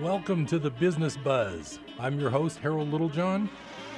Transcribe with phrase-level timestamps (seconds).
[0.00, 1.80] Welcome to the Business Buzz.
[1.98, 3.50] I'm your host, Harold Littlejohn.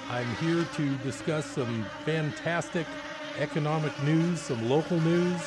[0.08, 2.86] I'm here to discuss some fantastic
[3.38, 5.38] economic news, some local news,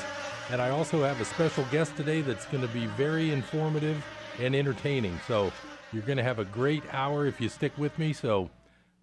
[0.51, 4.05] and I also have a special guest today that's going to be very informative
[4.39, 5.19] and entertaining.
[5.27, 5.51] So
[5.91, 8.13] you're going to have a great hour if you stick with me.
[8.13, 8.51] So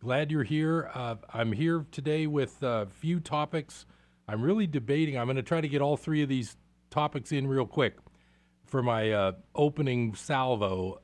[0.00, 0.88] glad you're here.
[0.94, 3.86] Uh, I'm here today with a few topics.
[4.28, 5.18] I'm really debating.
[5.18, 6.56] I'm going to try to get all three of these
[6.90, 7.96] topics in real quick
[8.66, 11.00] for my uh, opening salvo.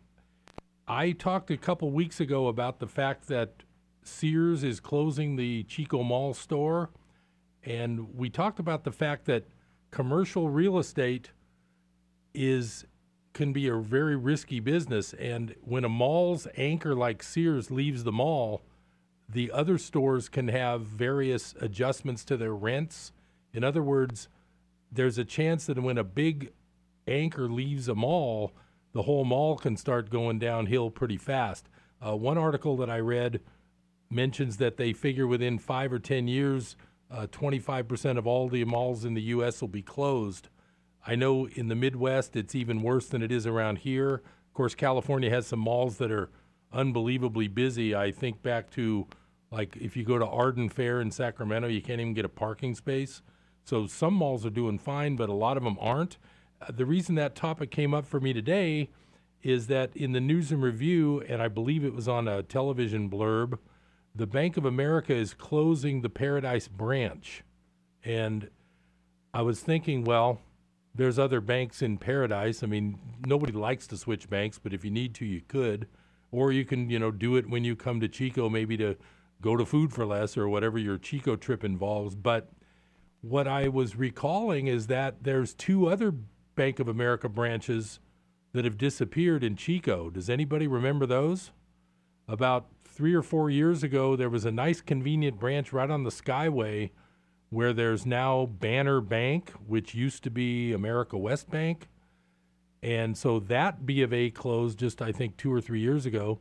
[0.88, 3.64] I talked a couple weeks ago about the fact that
[4.04, 6.90] Sears is closing the Chico Mall store,
[7.64, 9.44] and we talked about the fact that
[9.90, 11.32] commercial real estate
[12.34, 12.84] is
[13.32, 18.12] can be a very risky business, and when a mall's anchor like Sears leaves the
[18.12, 18.62] mall,
[19.28, 23.12] the other stores can have various adjustments to their rents.
[23.52, 24.28] In other words,
[24.90, 26.52] there's a chance that when a big
[27.06, 28.52] anchor leaves a mall,
[28.96, 31.68] the whole mall can start going downhill pretty fast.
[32.04, 33.40] Uh, one article that I read
[34.10, 36.76] mentions that they figure within five or 10 years,
[37.10, 39.60] uh, 25% of all the malls in the U.S.
[39.60, 40.48] will be closed.
[41.06, 44.14] I know in the Midwest it's even worse than it is around here.
[44.14, 46.30] Of course, California has some malls that are
[46.72, 47.94] unbelievably busy.
[47.94, 49.06] I think back to
[49.50, 52.74] like if you go to Arden Fair in Sacramento, you can't even get a parking
[52.74, 53.20] space.
[53.62, 56.16] So some malls are doing fine, but a lot of them aren't.
[56.70, 58.90] The reason that topic came up for me today
[59.42, 63.10] is that in the News and Review, and I believe it was on a television
[63.10, 63.58] blurb,
[64.14, 67.44] the Bank of America is closing the Paradise branch.
[68.04, 68.48] And
[69.34, 70.40] I was thinking, well,
[70.94, 72.62] there's other banks in Paradise.
[72.62, 75.86] I mean, nobody likes to switch banks, but if you need to, you could.
[76.32, 78.96] Or you can, you know, do it when you come to Chico, maybe to
[79.42, 82.14] go to Food for Less or whatever your Chico trip involves.
[82.14, 82.50] But
[83.20, 86.14] what I was recalling is that there's two other
[86.56, 88.00] Bank of America branches
[88.52, 90.10] that have disappeared in Chico.
[90.10, 91.52] Does anybody remember those?
[92.26, 96.10] About three or four years ago, there was a nice, convenient branch right on the
[96.10, 96.90] Skyway
[97.50, 101.88] where there's now Banner Bank, which used to be America West Bank.
[102.82, 106.40] And so that B of A closed just, I think, two or three years ago.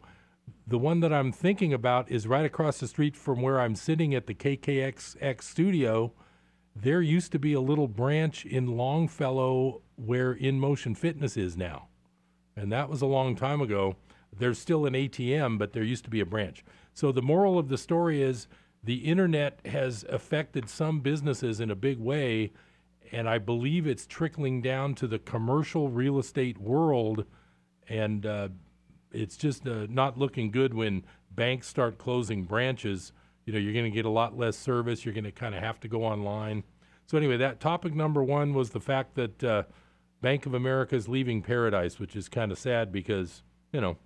[0.68, 4.16] The one that I'm thinking about is right across the street from where I'm sitting
[4.16, 6.14] at the KKXX studio.
[6.76, 11.88] There used to be a little branch in Longfellow where In Motion Fitness is now.
[12.56, 13.96] And that was a long time ago.
[14.38, 16.64] There's still an ATM, but there used to be a branch.
[16.94, 18.48] So the moral of the story is
[18.84, 22.52] the internet has affected some businesses in a big way,
[23.12, 27.26] and I believe it's trickling down to the commercial real estate world.
[27.88, 28.50] And uh,
[29.12, 33.12] it's just uh, not looking good when banks start closing branches.
[33.46, 35.06] You know, you're going to get a lot less service.
[35.06, 36.64] You're going to kind of have to go online.
[37.08, 39.64] So anyway, that topic number one was the fact that uh,
[40.26, 43.98] Bank of America is leaving paradise, which is kind of sad because you know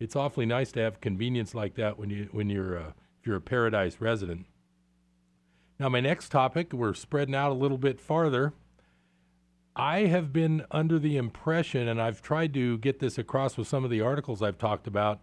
[0.00, 3.36] it's awfully nice to have convenience like that when you when you're uh, if you're
[3.36, 4.46] a paradise resident.
[5.78, 8.54] Now, my next topic, we're spreading out a little bit farther.
[9.76, 13.84] I have been under the impression, and I've tried to get this across with some
[13.84, 15.20] of the articles I've talked about,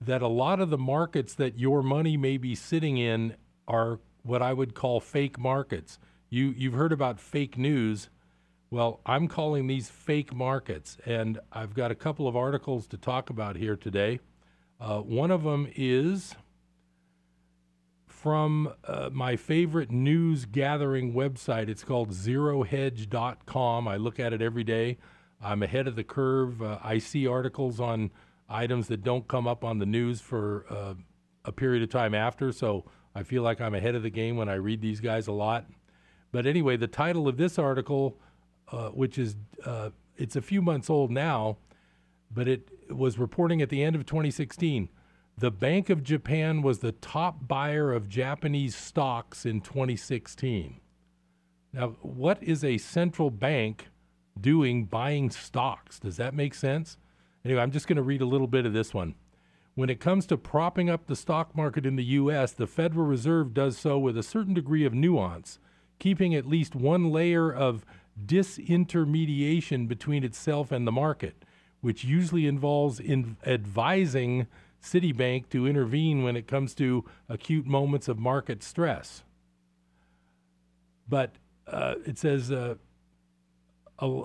[0.00, 3.34] that a lot of the markets that your money may be sitting in
[3.66, 5.98] are what I would call fake markets.
[6.28, 8.08] You you've heard about fake news.
[8.72, 13.28] Well, I'm calling these fake markets, and I've got a couple of articles to talk
[13.28, 14.20] about here today.
[14.80, 16.36] Uh, one of them is
[18.06, 21.68] from uh, my favorite news gathering website.
[21.68, 23.88] It's called zerohedge.com.
[23.88, 24.98] I look at it every day.
[25.42, 26.62] I'm ahead of the curve.
[26.62, 28.12] Uh, I see articles on
[28.48, 30.94] items that don't come up on the news for uh,
[31.44, 32.84] a period of time after, so
[33.16, 35.66] I feel like I'm ahead of the game when I read these guys a lot.
[36.30, 38.16] But anyway, the title of this article,
[38.72, 41.56] uh, which is uh, it's a few months old now,
[42.30, 44.88] but it was reporting at the end of 2016.
[45.38, 50.80] The Bank of Japan was the top buyer of Japanese stocks in 2016.
[51.72, 53.88] Now, what is a central bank
[54.38, 55.98] doing buying stocks?
[55.98, 56.98] Does that make sense?
[57.44, 59.14] Anyway, I'm just going to read a little bit of this one.
[59.74, 63.54] When it comes to propping up the stock market in the U.S., the Federal Reserve
[63.54, 65.58] does so with a certain degree of nuance
[66.00, 67.84] keeping at least one layer of
[68.26, 71.44] disintermediation between itself and the market,
[71.80, 74.46] which usually involves in advising
[74.82, 79.22] Citibank to intervene when it comes to acute moments of market stress.
[81.08, 81.34] But
[81.66, 82.76] uh, it says uh,
[83.98, 84.22] uh,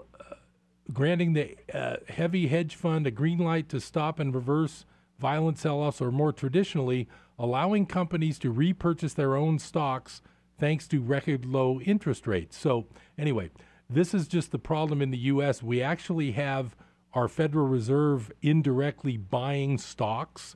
[0.94, 4.86] granting the uh, heavy hedge fund a green light to stop and reverse
[5.20, 7.08] violent sell offs, or more traditionally,
[7.40, 10.22] allowing companies to repurchase their own stocks
[10.58, 12.58] thanks to record low interest rates.
[12.58, 12.86] So,
[13.18, 13.50] anyway,
[13.90, 15.62] this is just the problem in the U.S.
[15.62, 16.76] We actually have
[17.14, 20.56] our Federal Reserve indirectly buying stocks,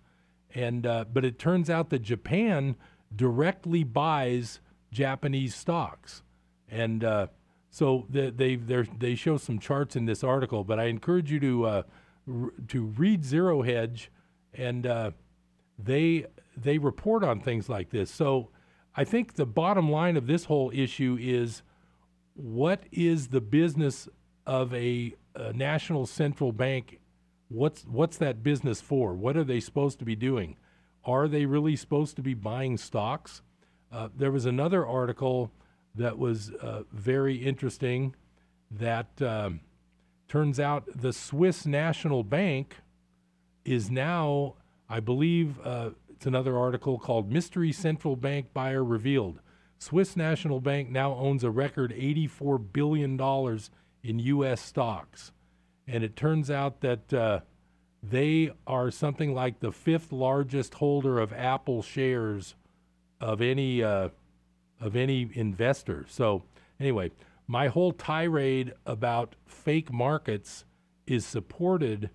[0.54, 2.76] and uh, but it turns out that Japan
[3.16, 4.60] directly buys
[4.92, 6.24] Japanese stocks,
[6.68, 7.28] and uh,
[7.70, 10.64] so they they they show some charts in this article.
[10.64, 11.84] But I encourage you to uh,
[12.28, 14.12] r- to read Zero Hedge,
[14.54, 15.12] and uh,
[15.78, 16.26] they
[16.58, 18.12] they report on things like this.
[18.12, 18.50] So
[18.96, 21.62] I think the bottom line of this whole issue is
[22.40, 24.08] what is the business
[24.46, 27.00] of a, a national central bank?
[27.50, 29.14] What's what's that business for?
[29.14, 30.56] What are they supposed to be doing?
[31.04, 33.42] Are they really supposed to be buying stocks?
[33.92, 35.52] Uh, there was another article
[35.96, 38.16] that was uh, very interesting
[38.72, 39.60] that um,
[40.28, 42.76] turns out the Swiss National Bank
[43.66, 44.56] is now,
[44.88, 49.40] I believe, uh, it's another article called Mystery Central Bank Buyer Revealed.
[49.80, 53.20] Swiss National Bank now owns a record $84 billion
[54.04, 54.62] in U.S.
[54.62, 55.32] stocks.
[55.88, 57.40] And it turns out that uh,
[58.04, 62.56] they are something like the fifth largest holder of Apple shares
[63.22, 64.10] of any uh,
[64.80, 66.06] of any investor.
[66.08, 66.44] So
[66.80, 67.12] anyway,
[67.48, 70.66] my whole tirade about fake markets
[71.08, 72.10] is supported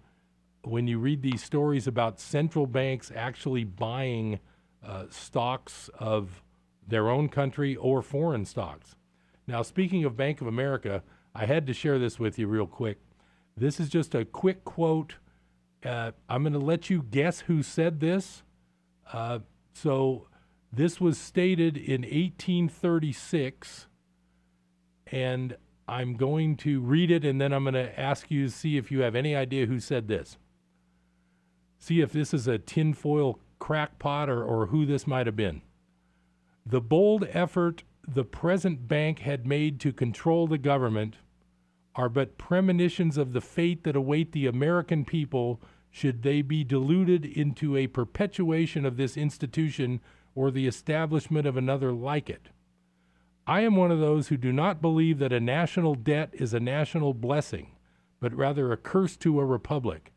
[0.63, 4.39] when you read these stories about central banks actually buying
[4.87, 6.44] uh, stocks of
[6.87, 8.95] their own country or foreign stocks.
[9.47, 11.03] Now, speaking of Bank of America,
[11.35, 12.99] I had to share this with you real quick.
[13.57, 15.17] This is just a quick quote.
[15.85, 18.43] Uh, I'm going to let you guess who said this.
[19.13, 19.41] Uh,
[19.73, 20.29] so,
[20.73, 23.87] this was stated in 1836,
[25.07, 25.57] and
[25.87, 28.91] I'm going to read it and then I'm going to ask you to see if
[28.91, 30.39] you have any idea who said this.
[31.79, 35.61] See if this is a tinfoil crackpot or, or who this might have been.
[36.67, 41.17] The bold effort the present bank had made to control the government
[41.95, 47.25] are but premonitions of the fate that await the American people should they be deluded
[47.25, 50.01] into a perpetuation of this institution
[50.35, 52.49] or the establishment of another like it.
[53.47, 56.61] I am one of those who do not believe that a national debt is a
[56.61, 57.73] national blessing,
[58.21, 60.13] but rather a curse to a republic,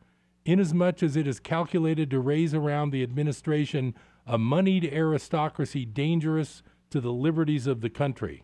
[0.46, 3.94] inasmuch as it is calculated to raise around the administration
[4.28, 8.44] a moneyed aristocracy dangerous to the liberties of the country.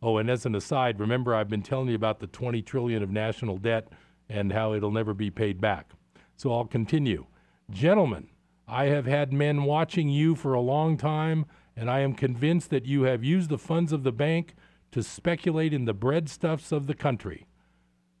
[0.00, 3.10] Oh, and as an aside, remember I've been telling you about the 20 trillion of
[3.10, 3.88] national debt
[4.28, 5.90] and how it'll never be paid back.
[6.36, 7.26] So I'll continue.
[7.70, 8.28] Gentlemen,
[8.68, 12.86] I have had men watching you for a long time, and I am convinced that
[12.86, 14.54] you have used the funds of the bank
[14.92, 17.48] to speculate in the breadstuffs of the country.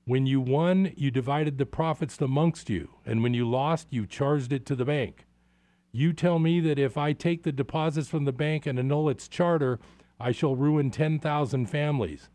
[0.04, 4.52] When you won, you divided the profits amongst you, and when you lost, you charged
[4.52, 5.26] it to the bank.
[5.96, 9.28] You tell me that if I take the deposits from the bank and annul its
[9.28, 9.78] charter,
[10.20, 12.28] I shall ruin 10,000 families.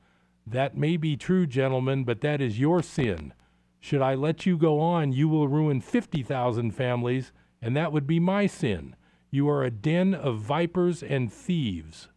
[0.47, 3.33] That may be true, gentlemen, but that is your sin.
[3.79, 7.31] Should I let you go on, you will ruin 50,000 families
[7.61, 8.95] and that would be my sin.
[9.29, 12.09] You are a den of vipers and thieves.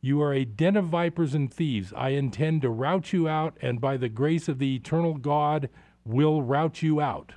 [0.00, 1.92] You are a den of vipers and thieves.
[1.96, 5.70] I intend to rout you out, and by the grace of the eternal God,
[6.04, 7.32] will rout you out.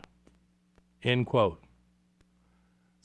[1.03, 1.61] End quote.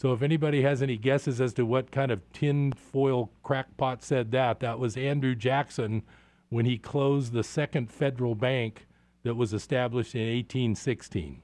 [0.02, 4.58] So, if anybody has any guesses as to what kind of tin-foil crackpot said that,
[4.58, 6.02] that was Andrew Jackson
[6.48, 8.88] when he closed the second federal bank
[9.22, 11.42] that was established in 1816.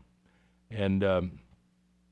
[0.72, 1.38] And um,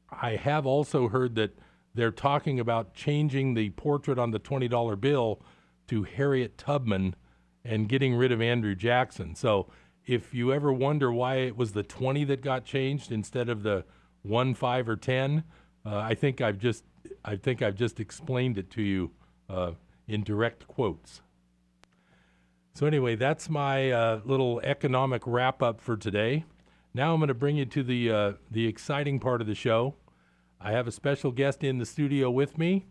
[0.08, 1.58] I have also heard that
[1.94, 5.42] they're talking about changing the portrait on the $20 bill
[5.88, 7.16] to Harriet Tubman
[7.64, 9.34] and getting rid of Andrew Jackson.
[9.34, 9.66] So
[10.06, 13.84] if you ever wonder why it was the 20 that got changed instead of the
[14.22, 15.42] 1, 5, or 10,
[15.86, 16.84] uh, I think I've just
[17.24, 19.12] I think I've just explained it to you
[19.48, 19.72] uh,
[20.08, 21.22] in direct quotes.
[22.74, 26.44] So anyway, that's my uh, little economic wrap up for today.
[26.92, 29.94] Now I'm going to bring you to the uh, the exciting part of the show.
[30.60, 32.86] I have a special guest in the studio with me.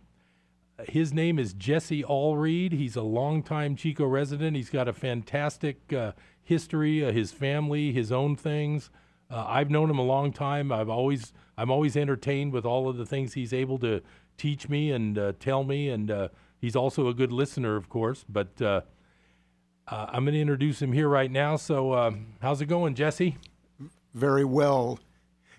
[0.87, 2.73] His name is Jesse Allred.
[2.73, 4.55] He's a longtime Chico resident.
[4.55, 6.11] He's got a fantastic uh,
[6.43, 8.89] history, uh, his family, his own things.
[9.29, 10.72] Uh, I've known him a long time.
[10.72, 14.01] I've always I'm always entertained with all of the things he's able to
[14.38, 16.27] teach me and uh, tell me, and uh,
[16.60, 18.25] he's also a good listener, of course.
[18.27, 18.82] But uh,
[19.88, 21.55] I'm going to introduce him here right now.
[21.55, 23.38] So, um, how's it going, Jesse?
[24.15, 24.98] very well,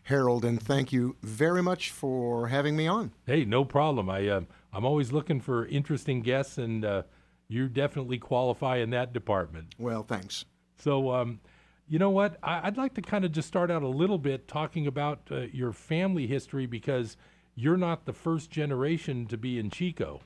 [0.04, 3.12] Harold, and thank you very much for having me on.
[3.26, 4.08] Hey, no problem.
[4.08, 4.40] I uh,
[4.72, 7.02] I'm always looking for interesting guests, and uh,
[7.48, 9.74] you definitely qualify in that department.
[9.78, 10.46] Well, thanks.
[10.78, 11.40] So, um,
[11.88, 12.38] you know what?
[12.42, 15.42] I, would like to kind of just start out a little bit talking about uh,
[15.52, 17.16] your family history because
[17.54, 20.20] you're not the first generation to be in Chico.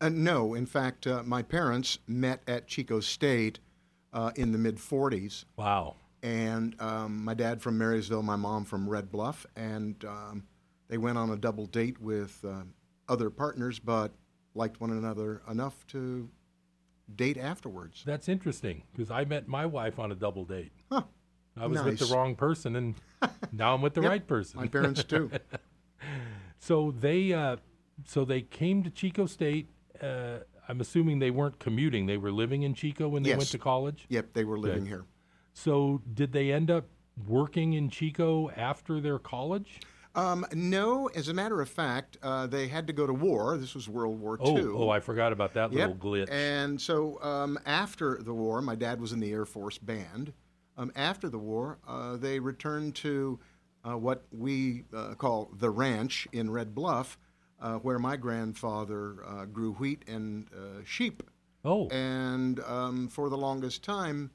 [0.00, 3.60] Uh, no, in fact, uh, my parents met at Chico State
[4.12, 5.44] uh, in the mid 40s.
[5.56, 10.44] Wow and um, my dad from Marysville, my mom from Red Bluff, and um,
[10.88, 12.62] they went on a double date with uh,
[13.10, 14.10] other partners, but
[14.54, 16.30] liked one another enough to
[17.14, 18.02] date afterwards.
[18.04, 20.72] That's interesting because I met my wife on a double date.
[20.90, 21.02] Huh.
[21.56, 22.94] I was with the wrong person, and
[23.52, 24.60] now I'm with the Yep, right person.
[24.60, 25.30] My parents too.
[26.58, 27.56] So they, uh,
[28.06, 29.68] so they came to Chico State.
[30.00, 33.58] Uh, I'm assuming they weren't commuting; they were living in Chico when they went to
[33.58, 34.06] college.
[34.08, 35.04] yep, they were living here.
[35.52, 36.86] So did they end up
[37.26, 39.80] working in Chico after their college?
[40.16, 43.56] Um, no, as a matter of fact, uh, they had to go to war.
[43.56, 44.64] This was World War Oh, II.
[44.74, 45.88] oh, I forgot about that Yep.
[46.00, 46.30] little glitch.
[46.30, 50.32] And so um, after the war, my dad was in the Air Force Band.
[50.76, 53.38] Um, after the war, uh, they returned to
[53.84, 57.18] uh, what we uh, call the ranch in Red Bluff,
[57.60, 61.22] uh, where my grandfather uh, grew wheat and uh, sheep.
[61.64, 64.30] oh, And um, for the longest time,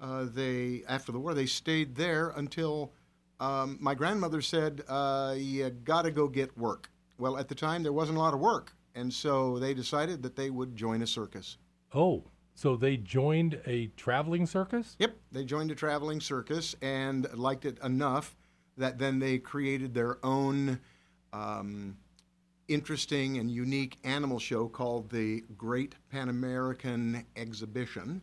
[0.00, 2.92] uh, they after the war they stayed there until
[3.40, 7.82] um, my grandmother said, uh, "You got to go get work." Well, at the time
[7.82, 11.06] there wasn't a lot of work, and so they decided that they would join a
[11.06, 11.58] circus.
[11.94, 12.24] oh,
[12.54, 14.96] so they joined a traveling circus.
[14.98, 18.34] Yep, they joined a traveling circus and liked it enough
[18.78, 20.80] that then they created their own
[21.34, 21.98] um,
[22.68, 28.22] interesting and unique animal show called the Great Pan American Exhibition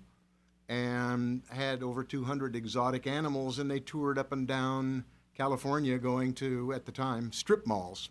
[0.73, 5.03] and had over 200 exotic animals and they toured up and down
[5.35, 8.09] California going to at the time strip malls.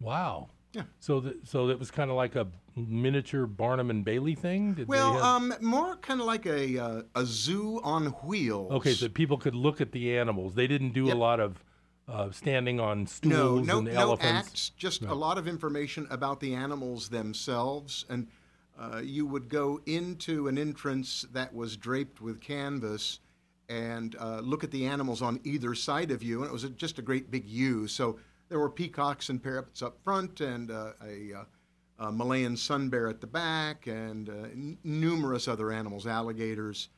[0.00, 0.48] Wow.
[0.72, 0.82] Yeah.
[0.98, 4.74] So, th- so it was kind of like a miniature Barnum and Bailey thing.
[4.74, 8.72] Did Well, have- um, more kind of like a uh, a zoo on wheels.
[8.72, 10.54] okay, so people could look at the animals.
[10.54, 11.14] They didn't do Yep.
[11.14, 11.62] a lot of
[12.08, 14.48] uh, standing on No, stools no, and no elephants.
[14.48, 14.70] acts.
[14.76, 18.26] Just a lot of information about the animals themselves, and
[18.78, 23.20] uh, you would go into an entrance that was draped with canvas
[23.68, 26.70] and uh, look at the animals on either side of you, and it was a,
[26.70, 27.86] just a great big U.
[27.86, 32.88] So there were peacocks and parrots up front, and uh, a, uh, a Malayan sun
[32.88, 36.88] bear at the back, and uh, n- numerous other animals, alligators.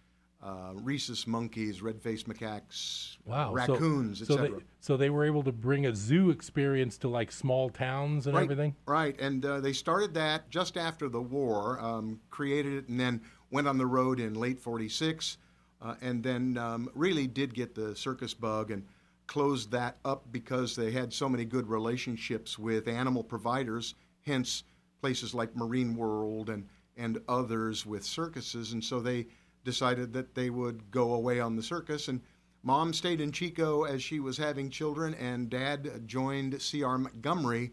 [0.47, 3.53] Uh, rhesus monkeys, red-faced macaques, Wow.
[3.53, 4.61] raccoons, so, etc.
[4.79, 8.45] so they were able to bring a zoo experience to like small towns and right,
[8.45, 8.76] everything.
[8.87, 13.23] Right, and uh, they started that just after the war, um, created it, and then
[13.50, 15.38] went on the road in late '46,
[15.83, 18.87] uh, and then um, really did get the circus bug and
[19.26, 24.62] closed that up because they had so many good relationships with animal providers, hence
[25.00, 29.26] places like Marine World and and others with circuses, and so they
[29.66, 32.20] decided that they would go away on the circus and.
[32.62, 36.99] Mom stayed in Chico as she was having children, and Dad joined C.R.
[36.99, 37.70] Montgomery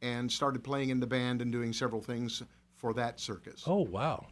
[0.00, 2.42] and started playing in the band and doing several things
[2.74, 3.62] for that circus.
[3.68, 4.26] Oh wow.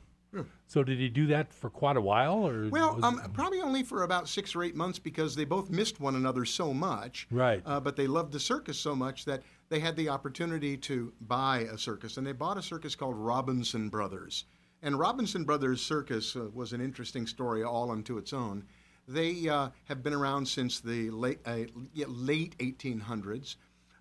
[0.66, 4.04] So did he do that for quite a while, or Well, um, probably only for
[4.04, 7.26] about six or eight months because they both missed one another so much.
[7.32, 7.62] Right.
[7.66, 11.60] Uh, but they loved the circus so much that they had the opportunity to buy
[11.72, 14.44] a circus, and they bought a circus called Robinson Brothers.
[14.82, 18.64] And Robinson Brothers Circus uh, was an interesting story all unto its own.
[19.06, 21.64] They uh, have been around since the late uh,
[22.06, 23.56] late 1800s,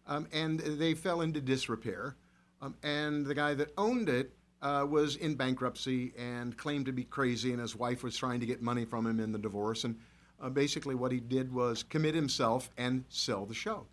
[0.07, 2.15] um, and they fell into disrepair.
[2.61, 7.03] Um, and the guy that owned it uh, was in bankruptcy and claimed to be
[7.03, 9.83] crazy, and his wife was trying to get money from him in the divorce.
[9.83, 9.97] And
[10.41, 13.85] uh, basically, what he did was commit himself and sell the show.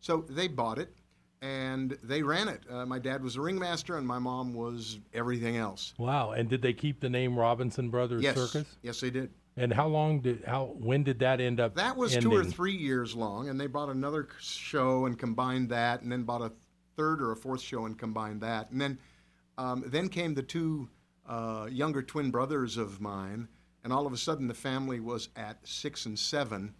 [0.00, 0.96] So they bought it
[1.42, 2.62] and they ran it.
[2.70, 5.92] Uh, my dad was a ringmaster, and my mom was everything else.
[5.98, 6.30] wow.
[6.30, 8.76] And did they keep the name Robinson Brothers Yes, Circus?
[8.82, 9.30] yes, they did.
[9.56, 11.74] And how long did how when did that end up?
[11.74, 12.30] That was ending?
[12.30, 16.22] two or three years long, and they bought another show and combined that, and then
[16.22, 16.52] bought a
[16.96, 18.98] third or a fourth show and combined that, and then
[19.58, 20.88] um, then came the two
[21.28, 23.46] uh, younger twin brothers of mine,
[23.84, 26.72] and all of a sudden the family was at six and seven,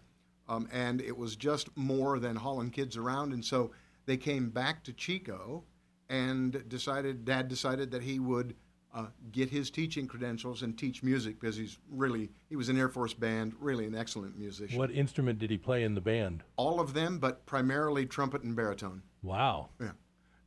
[0.49, 3.71] um, and it was just more than hauling kids around, and so
[4.07, 5.65] they came back to Chico,
[6.09, 8.55] and decided Dad decided that he would
[8.95, 12.89] uh, get his teaching credentials and teach music because he's really he was an Air
[12.89, 14.79] Force band, really an excellent musician.
[14.79, 16.43] What instrument did he play in the band?
[16.57, 19.03] All of them, but primarily trumpet and baritone.
[19.23, 19.71] Wow.
[19.81, 19.93] Yeah.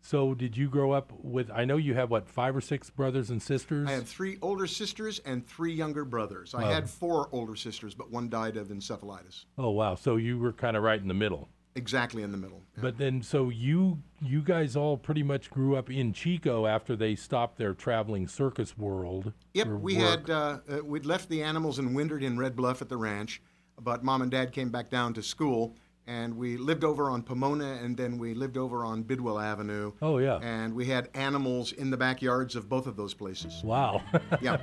[0.02, 1.50] So did you grow up with?
[1.50, 3.88] I know you have what five or six brothers and sisters.
[3.90, 6.54] I had three older sisters and three younger brothers.
[6.54, 9.46] I had four older sisters, but one died of encephalitis.
[9.58, 9.96] Oh wow.
[9.96, 11.50] So you were kind of right in the middle.
[11.78, 12.64] Exactly in the middle.
[12.76, 12.82] Yeah.
[12.84, 17.16] But then, so you you guys all pretty much grew up in Chico after they
[17.16, 19.34] stopped their traveling circus world.
[19.54, 20.06] Yep, we work.
[20.06, 23.42] had uh, uh, we'd left the animals and wintered in Red Bluff at the ranch,
[23.82, 25.76] but mom and dad came back down to school,
[26.08, 29.92] and we lived over on Pomona, and then we lived over on Bidwell Avenue.
[30.02, 30.38] Oh yeah.
[30.42, 33.62] And we had animals in the backyards of both of those places.
[33.64, 34.02] Wow.
[34.42, 34.58] Yeah.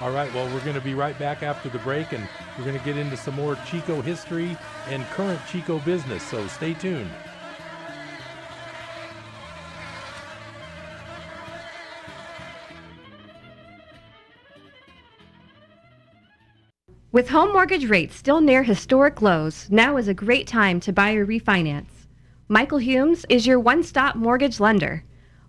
[0.00, 2.78] All right, well, we're going to be right back after the break, and we're going
[2.78, 4.56] to get into some more Chico history
[4.86, 7.10] and current Chico business, so stay tuned.
[17.10, 21.14] With home mortgage rates still near historic lows, now is a great time to buy
[21.14, 22.06] or refinance.
[22.48, 25.04] Michael Humes is your one stop mortgage lender.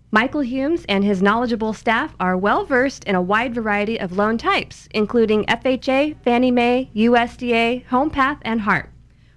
[0.10, 4.38] Michael Humes and his knowledgeable staff are well versed in a wide variety of loan
[4.38, 8.88] types, including FHA, Fannie Mae, USDA, HomePath, and HARP.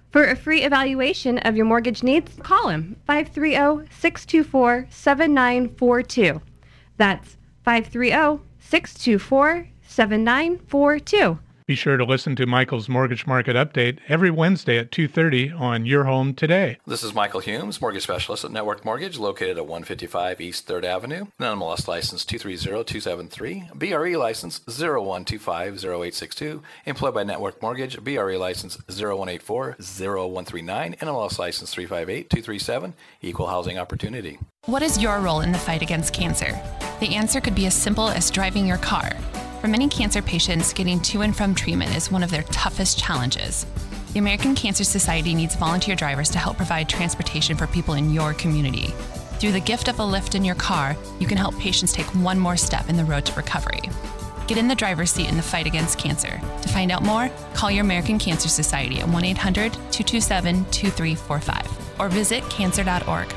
[0.09, 6.41] For a free evaluation of your mortgage needs, call him 530 624 7942.
[6.95, 11.39] That's 530 624 7942.
[11.65, 16.03] Be sure to listen to Michael's Mortgage Market Update every Wednesday at 2:30 on Your
[16.03, 16.77] Home Today.
[16.85, 21.27] This is Michael Humes, mortgage specialist at Network Mortgage, located at 155 East 3rd Avenue.
[21.39, 31.73] NMLS license 230273, BRE license 01250862, employed by Network Mortgage, BRE license 01840139, NMLS license
[31.73, 34.37] 358237, equal housing opportunity.
[34.65, 36.59] What is your role in the fight against cancer?
[36.99, 39.13] The answer could be as simple as driving your car.
[39.63, 43.65] For many cancer patients, getting to and from treatment is one of their toughest challenges.
[44.11, 48.33] The American Cancer Society needs volunteer drivers to help provide transportation for people in your
[48.33, 48.87] community.
[49.39, 52.37] Through the gift of a lift in your car, you can help patients take one
[52.37, 53.83] more step in the road to recovery.
[54.47, 56.41] Get in the driver's seat in the fight against cancer.
[56.61, 62.09] To find out more, call your American Cancer Society at 1 800 227 2345 or
[62.09, 63.33] visit cancer.org.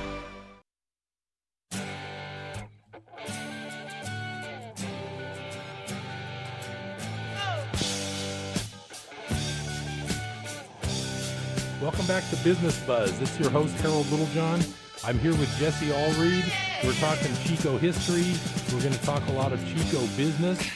[11.87, 13.23] Welcome back to Business Buzz.
[13.23, 14.61] It's your host, Harold Littlejohn.
[15.05, 16.85] I'm here with Jesse Allred.
[16.85, 18.35] We're talking Chico history.
[18.75, 20.69] We're going to talk a lot of Chico business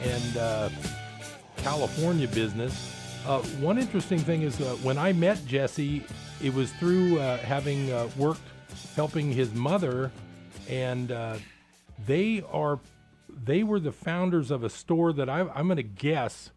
[0.00, 0.70] and uh,
[1.58, 3.20] California business.
[3.26, 6.02] Uh, one interesting thing is uh, when I met Jesse,
[6.42, 8.40] it was through uh, having uh, worked
[8.96, 10.10] helping his mother,
[10.66, 11.36] and uh,
[12.06, 12.80] they are
[13.44, 16.52] they were the founders of a store that I, I'm going to guess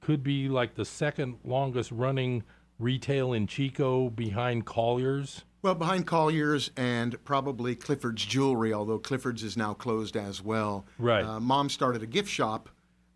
[0.00, 2.42] could be like the second longest running
[2.86, 5.44] retail in Chico behind Collier's?
[5.62, 10.84] Well, behind Collier's and probably Clifford's Jewelry, although Clifford's is now closed as well.
[10.98, 11.24] Right.
[11.24, 12.68] Uh, Mom started a gift shop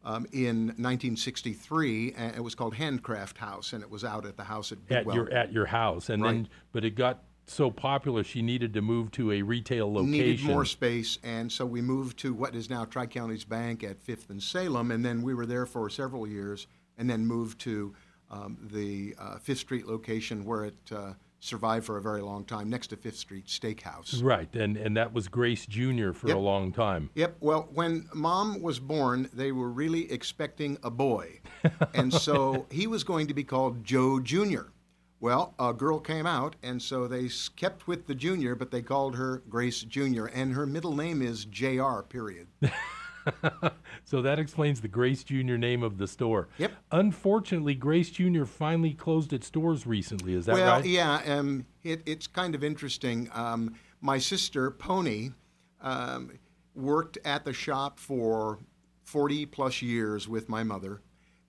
[0.05, 4.45] um, in 1963, and it was called Handcraft House, and it was out at the
[4.45, 5.17] house at At Bidwell.
[5.17, 6.33] your at your house, and Right.
[6.33, 10.11] then but it got so popular she needed to move to a retail location.
[10.13, 14.01] Needed more space, and so we moved to what is now Tri Counties Bank at
[14.01, 17.95] Fifth and Salem, and then we were there for several years, and then moved to
[18.31, 22.69] um, the uh, Fifth Street location where it uh, survived for a very long time,
[22.69, 24.23] next to Fifth Street Steakhouse.
[24.23, 26.13] Right, and and that was Grace Jr.
[26.13, 26.37] for Yep.
[26.37, 27.11] a long time.
[27.15, 27.37] Yep.
[27.41, 31.41] Well, when mom was born, they were really expecting a boy.
[31.95, 34.71] and so he was going to be called Joe Jr.
[35.19, 39.17] Well, a girl came out, and so they kept with the junior, but they called
[39.17, 42.49] her Grace Jr., and her middle name is JR, period.
[44.07, 45.57] So that explains the Grace Jr.
[45.57, 46.49] name of the store.
[46.59, 46.71] Yep.
[46.93, 48.45] Unfortunately, Grace Jr.
[48.45, 50.35] finally closed its doors recently.
[50.35, 50.87] Is that well, right?
[50.87, 53.29] yeah, um, it, it's kind of interesting.
[53.35, 55.31] Um, my sister, Pony,
[55.81, 56.39] um,
[56.77, 58.61] worked at the shop for
[59.03, 61.03] 40 plus years with my mother.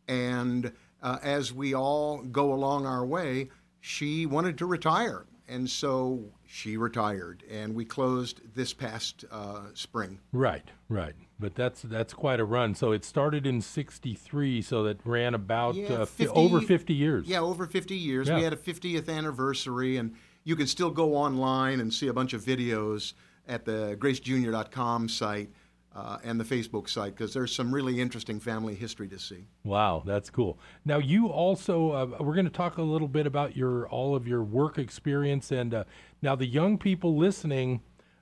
[0.08, 0.72] And
[1.04, 3.50] uh, as we all go along our way,
[3.82, 5.28] she wanted to retire.
[5.48, 10.20] And so she retired, and we closed this past uh, spring.
[10.32, 11.14] Right, right.
[11.40, 12.74] But that's that's quite a run.
[12.74, 17.28] So it started in '63, so that ran about Yeah, uh, 50 over 50 years.
[17.28, 18.28] Yeah, over 50 years.
[18.28, 18.38] Yeah.
[18.38, 22.34] We had a 50th anniversary, and you can still go online and see a bunch
[22.34, 23.14] of videos
[23.48, 25.50] at the gracejunior.com site
[25.98, 29.48] uh, and the Facebook site because there's some really interesting family history to see.
[29.64, 30.60] Wow, that's cool.
[30.86, 34.28] Now you also uh, we're going to talk a little bit about your all of
[34.28, 35.84] your work experience and uh,
[36.22, 37.82] now the young people listening.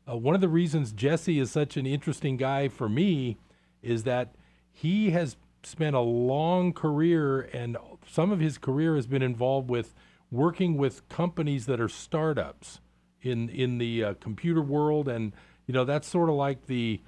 [0.10, 3.38] Uh, one of the reasons Jesse is such an interesting guy for me
[3.82, 4.36] is that
[4.72, 7.76] he has spent a long career and
[8.08, 9.96] some of his career has been involved with
[10.32, 12.80] working with companies that are startups
[13.22, 15.34] in in the uh, computer world and
[15.66, 17.02] you know that's sort of like the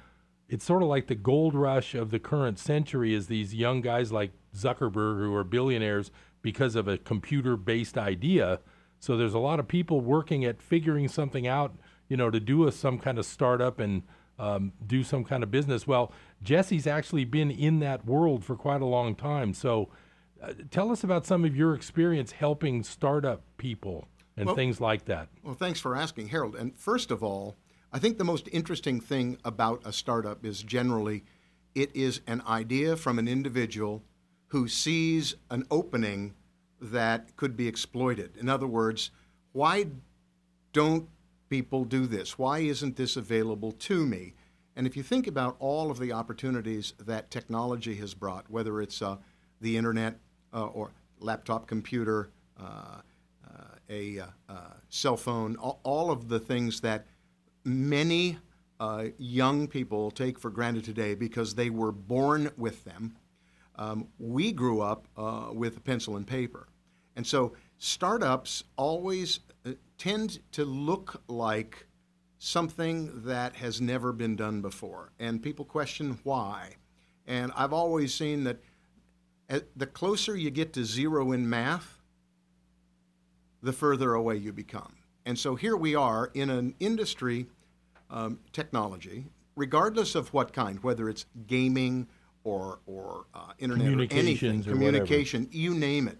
[0.49, 4.11] it's sort of like the gold rush of the current century is these young guys
[4.11, 8.59] like Zuckerberg who are billionaires because of a computer based idea.
[8.99, 11.75] So there's a lot of people working at figuring something out,
[12.07, 14.03] you know, to do a, some kind of startup and
[14.39, 15.85] um, do some kind of business.
[15.85, 19.53] Well, Jesse's actually been in that world for quite a long time.
[19.53, 19.89] So
[20.41, 24.07] uh, tell us about some of your experience helping startup people.
[24.37, 25.29] and Well- things like that.
[25.43, 26.55] Well, thanks for asking, Harold.
[26.55, 27.57] And first of all,
[27.91, 31.23] I think the most interesting thing about a startup is generally
[31.73, 34.03] it is an idea from an individual
[34.47, 36.33] who sees an opening
[36.81, 38.35] that could be exploited.
[38.37, 39.11] In other words,
[39.51, 39.87] why
[40.73, 41.07] don't
[41.49, 42.37] people do this?
[42.37, 44.33] Why isn't this available to me?
[44.75, 49.01] And if you think about all of the opportunities that technology has brought, whether it's
[49.01, 49.17] uh,
[49.61, 50.19] the internet
[50.53, 53.01] uh, or laptop computer, uh,
[53.47, 54.53] uh, a uh, uh,
[54.89, 57.07] cell phone, all, all of the things that
[57.67, 58.37] many
[58.79, 63.17] uh, young people take for granted today because they were born with them.
[63.75, 66.67] Um, we grew up uh, with a pencil and paper.
[67.15, 71.87] And so startups always uh, tend to look like
[72.39, 75.11] something that has never been done before.
[75.19, 76.75] And people question why.
[77.25, 78.59] And I've always seen that
[79.49, 82.01] uh, the closer you get to zero in math,
[83.61, 84.93] the further away you become.
[85.25, 87.47] And so here we are in an industry,
[88.09, 92.07] um, technology, regardless of what kind, whether it's gaming
[92.43, 94.91] or, or uh, internet or anything, Communications or whatever.
[94.99, 96.17] communication, you name it.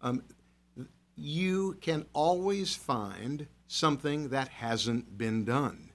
[0.00, 0.22] Um,
[1.16, 5.90] you can always find something that hasn't been done.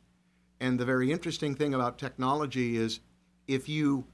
[0.59, 2.99] And the very interesting thing about technology is
[3.47, 4.05] if you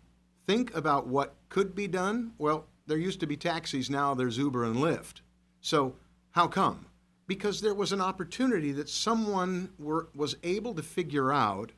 [0.46, 4.66] think about what could be done, well, there used to be taxis, now there's Uber
[4.66, 5.22] and Lyft.
[5.62, 5.96] So,
[6.32, 6.88] how come?
[7.26, 11.72] Because there was an opportunity that someone were, was able to figure out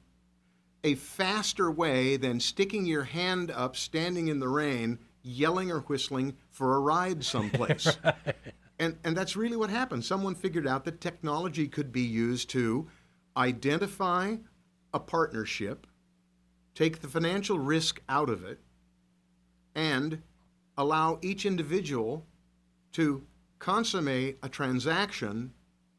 [0.84, 6.36] a faster way than sticking your hand up, standing in the rain, yelling or whistling
[6.50, 7.98] for a ride someplace.
[8.80, 10.04] And, and that's really what happened.
[10.04, 12.88] Someone figured out that technology could be used to
[13.38, 14.36] identify
[14.94, 15.88] a partnership,
[16.74, 18.60] take the financial risk out of it,
[19.74, 20.22] and
[20.78, 22.26] allow each individual
[22.94, 23.24] to
[23.60, 25.54] consummate a transaction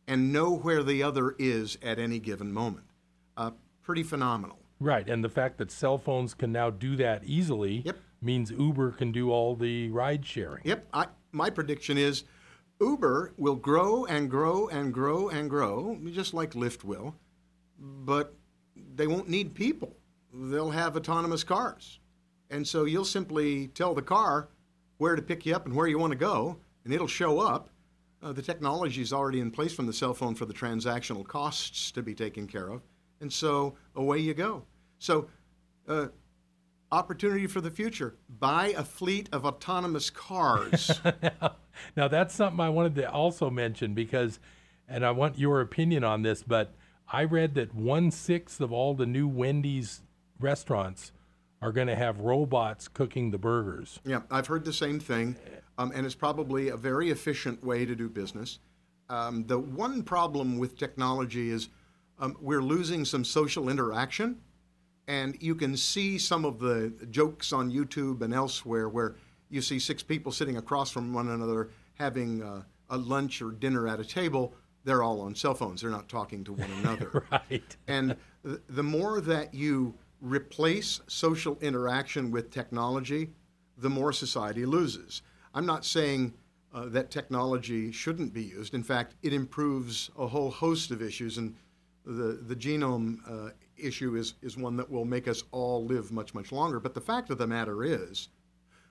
[0.06, 2.86] and know where the other is at any given moment.
[3.36, 3.50] Uh,
[3.82, 4.58] pretty phenomenal.
[4.78, 7.96] Right, and the fact that cell phones can now do that easily Yep.
[8.20, 10.62] means Uber can do all the ride sharing.
[10.64, 12.24] Yep, I, my prediction is
[12.80, 17.14] Uber will grow and grow and grow and grow, just like Lyft will,
[17.78, 18.34] but
[18.94, 19.96] they won't need people.
[20.32, 21.98] They'll have autonomous cars.
[22.50, 24.48] And so you'll simply tell the car
[24.98, 27.68] where to pick you up and where you want to go, and it'll show up.
[28.22, 31.90] Uh, the technology is already in place from the cell phone for the transactional costs
[31.90, 32.80] to be taken care of.
[33.20, 34.62] And so away you go.
[34.98, 35.26] So,
[35.88, 36.06] uh,
[36.92, 40.90] opportunity for the future buy a fleet of autonomous cars.
[41.94, 44.40] Now that's something I wanted to also mention because,
[44.88, 46.72] and I want your opinion on this, but
[47.12, 50.00] I read that one sixth of all the new Wendy's
[50.40, 51.12] restaurants
[51.60, 54.00] are going to have robots cooking the burgers.
[54.06, 55.36] Yeah, I've heard the same thing,
[55.78, 58.58] um, and it's probably a very efficient way to do business.
[59.08, 61.68] Um, the one problem with technology is
[62.18, 64.40] um, we're losing some social interaction,
[65.06, 69.16] and you can see some of the jokes on YouTube and elsewhere where
[69.48, 73.86] you see six people sitting across from one another having uh, a lunch or dinner
[73.86, 74.54] at a table.
[74.84, 75.80] They're all on cell phones.
[75.80, 77.24] They're not talking to one another.
[77.30, 77.76] Right.
[77.86, 83.30] And th- the more that you replace social interaction with technology,
[83.76, 85.22] the more society loses.
[85.56, 86.34] I'm not saying
[86.74, 88.74] uh, that technology shouldn't be used.
[88.74, 91.56] In fact, it improves a whole host of issues, and
[92.04, 96.34] the, the genome uh, issue is, is one that will make us all live much,
[96.34, 96.78] much longer.
[96.78, 98.28] But the fact of the matter is,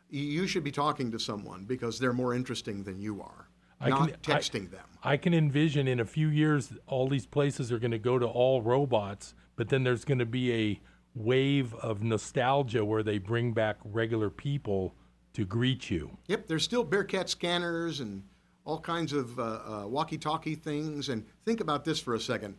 [0.10, 3.48] you should be talking to someone because they're more interesting than you are,
[3.80, 4.86] I not can- I- texting them.
[5.04, 8.26] I can envision in a few years all these places are going to go to
[8.26, 10.80] all robots, but then there's going to be a
[11.14, 14.96] wave of nostalgia where they bring back regular people
[15.36, 16.18] to greet you.
[16.28, 18.24] Yep, there's still Bearcat scanners and
[18.66, 21.10] all kinds of uh, uh, walkie-talkie things.
[21.10, 22.56] And think about this for a second.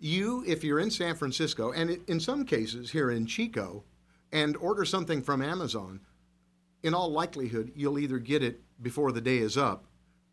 [0.00, 3.84] You, if you're in San Francisco, and in some cases here in Chico,
[4.32, 6.00] and order something from Amazon,
[6.82, 9.84] in all likelihood, you'll either get it before the day is up,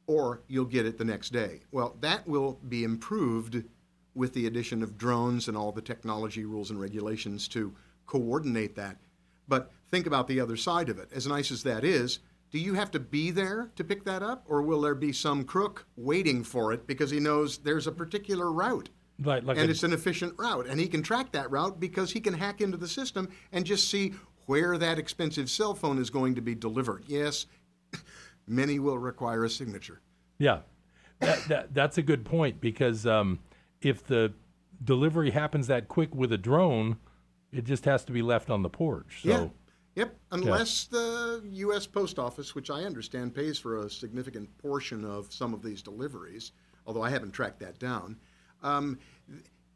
[0.08, 1.62] or you'll get it the next day.
[1.71, 3.63] Well, that will be improved
[4.15, 7.73] with the addition of drones and all the technology rules and regulations to
[8.08, 8.97] coordinate that.
[9.51, 11.09] But think about the other side of it.
[11.13, 12.19] As nice as that is,
[12.51, 15.43] do you have to be there to pick that up, or will there be some
[15.43, 18.87] crook waiting for it because he knows there's a particular route?
[19.21, 22.13] Like, like and a- it's an efficient route, and he can track that route because
[22.13, 24.13] he can hack into the system and just see
[24.45, 27.03] where that expensive cell phone is going to be delivered.
[27.07, 27.45] Yes,
[28.47, 29.99] many will require a signature.
[30.39, 30.59] Yeah,
[31.19, 33.39] that, that that's a good point because um,
[33.81, 34.31] if the
[34.81, 36.95] delivery happens that quick with a drone,
[37.51, 39.21] it just has to be left on the porch.
[39.23, 39.47] So yeah.
[39.95, 40.15] Yep.
[40.31, 41.85] Unless the U.S.
[41.85, 46.53] Post Office, which I understand pays for a significant portion of some of these deliveries,
[46.87, 48.15] although I haven't tracked that down,
[48.63, 48.97] um,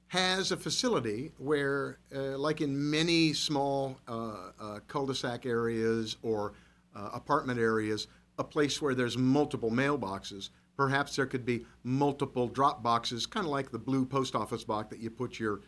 [0.08, 6.54] has a facility where, uh, like in many small uh, uh, cul-de-sac areas or
[6.96, 8.08] uh, apartment areas,
[8.40, 10.50] a place where there's multiple mailboxes.
[10.78, 14.90] Perhaps there could be multiple drop boxes, kind of like the blue post office box
[14.90, 15.62] that you put your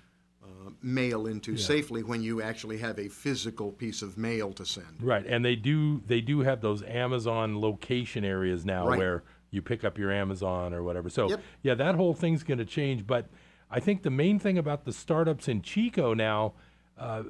[0.48, 1.66] uh, mail into yeah.
[1.66, 5.02] safely when you actually have a physical piece of mail to send.
[5.02, 8.98] Right, and they do they do have those Amazon location areas now right.
[8.98, 11.10] where you pick up your Amazon or whatever.
[11.10, 11.42] So yep.
[11.64, 13.06] yeah, that whole thing's going to change.
[13.06, 13.28] But
[13.70, 16.54] I think the main thing about the startups in Chico now,
[16.98, 17.24] uh,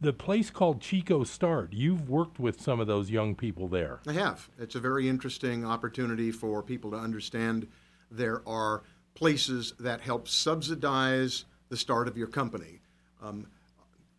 [0.00, 1.72] the place called Chico Start.
[1.72, 4.00] You've worked with some of those young people there.
[4.06, 4.50] I have.
[4.58, 7.68] It's a very interesting opportunity for people to understand
[8.10, 8.82] there are
[9.14, 12.82] places that help subsidize the start of your company.
[13.22, 13.46] Um,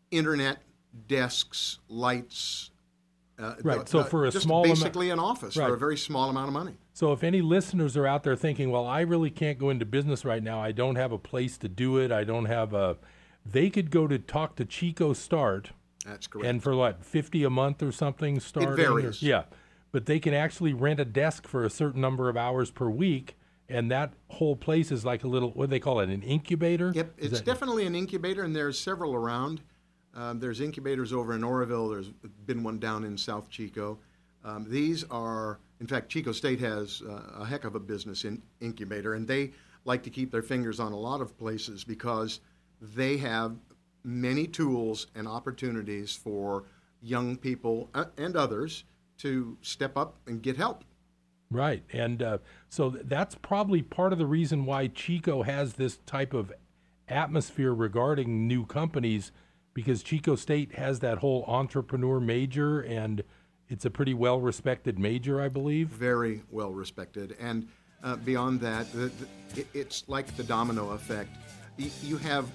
[0.09, 0.63] internet,
[1.07, 2.71] desks, lights.
[3.37, 3.87] Uh, right.
[3.87, 5.67] so for a small basically an office right.
[5.67, 6.73] for a very small amount of money.
[6.93, 10.25] So if any listeners are out there thinking, well, I really can't go into business
[10.25, 10.61] right now.
[10.61, 12.11] I don't have a place to do it.
[12.11, 12.97] I don't have a
[13.45, 15.71] they could go to talk to Chico Start.
[16.07, 16.47] That's correct.
[16.47, 18.73] And for what, 50 a month or something starting?
[18.73, 19.21] It varies.
[19.21, 19.43] Or, yeah.
[19.91, 23.35] But they can actually rent a desk for a certain number of hours per week.
[23.69, 26.91] And that whole place is like a little, what do they call it, an incubator?
[26.93, 27.45] Yep, it's that...
[27.45, 29.61] definitely an incubator, and there's several around.
[30.13, 31.89] Um, there's incubators over in Oroville.
[31.89, 32.09] There's
[32.45, 33.97] been one down in South Chico.
[34.43, 38.41] Um, these are, in fact, Chico State has uh, a heck of a business in
[38.59, 39.51] incubator, and they
[39.85, 42.39] like to keep their fingers on a lot of places because–
[42.83, 43.55] they have
[44.03, 46.65] many tools and opportunities for
[47.01, 48.83] young people uh, and others
[49.17, 50.83] to step up and get help.
[51.53, 51.83] Right.
[51.93, 52.37] And uh,
[52.69, 56.51] so that's probably part of the reason why Chico has this type of
[57.07, 59.31] atmosphere regarding new companies
[59.73, 63.23] because Chico State has that whole entrepreneur major and
[63.69, 65.89] it's a pretty well respected major, I believe.
[65.89, 67.35] Very well respected.
[67.39, 67.67] And
[68.03, 69.11] uh, beyond that, the,
[69.55, 71.35] the, it's like the domino effect.
[71.77, 72.47] You have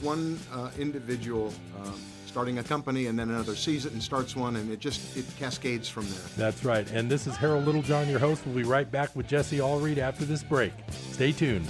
[0.00, 4.56] one uh, individual um, starting a company and then another sees it and starts one
[4.56, 6.20] and it just it cascades from there.
[6.36, 6.90] That's right.
[6.92, 8.42] And this is Harold Littlejohn, your host.
[8.44, 10.72] We'll be right back with Jesse Allred after this break.
[11.12, 11.66] Stay tuned.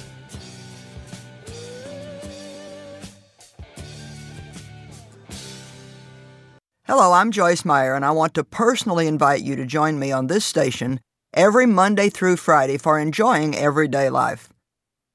[6.86, 10.28] Hello, I'm Joyce Meyer, and I want to personally invite you to join me on
[10.28, 11.00] this station
[11.34, 14.48] every Monday through Friday for enjoying everyday life.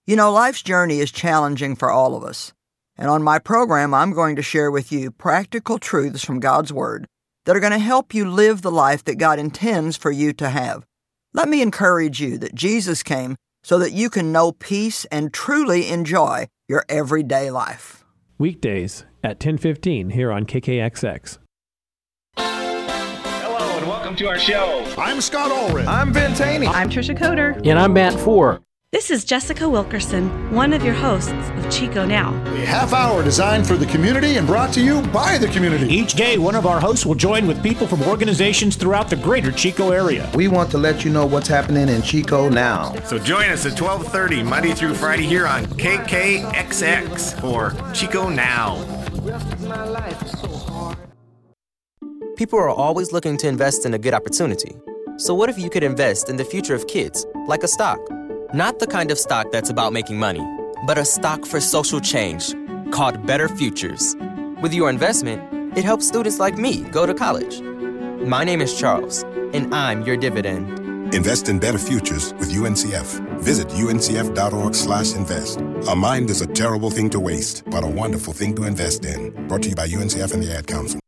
[0.05, 2.53] You know, life's journey is challenging for all of us.
[3.01, 7.07] And on my program, I'm going to share with you practical truths from God's Word
[7.45, 10.49] that are going to help you live the life that God intends for you to
[10.49, 10.85] have.
[11.33, 15.89] Let me encourage you that Jesus came so that you can know peace and truly
[15.89, 18.05] enjoy your everyday life.
[18.37, 21.39] Weekdays at 10:15 here on KKXX.
[22.37, 24.85] Hello and welcome to our show.
[24.95, 25.87] I'm Scott Allred.
[25.87, 26.67] I'm Ben Taney.
[26.67, 27.67] I'm Trisha Coder.
[27.67, 28.61] And I'm Matt Four.
[28.91, 32.33] This is Jessica Wilkerson, one of your hosts of Chico Now.
[32.47, 35.87] A half hour designed for the community and brought to you by the community.
[35.87, 39.49] Each day, one of our hosts will join with people from organizations throughout the greater
[39.49, 40.29] Chico area.
[40.35, 42.93] We want to let you know what's happening in Chico now.
[43.05, 48.75] So join us at 12:30 Monday through Friday here on KKXX for Chico Now.
[52.35, 54.75] People are always looking to invest in a good opportunity.
[55.15, 57.99] So what if you could invest in the future of kids, like a stock?
[58.53, 60.45] Not the kind of stock that's about making money,
[60.85, 62.53] but a stock for social change
[62.91, 64.13] called Better Futures.
[64.61, 65.41] With your investment,
[65.77, 67.61] it helps students like me go to college.
[67.61, 70.67] My name is Charles, and I'm your dividend.
[71.15, 73.21] Invest in better futures with UNCF.
[73.39, 75.61] Visit uncf.org/invest.
[75.87, 79.31] A mind is a terrible thing to waste, but a wonderful thing to invest in.
[79.47, 80.99] Brought to you by UNCF and the Ad Council.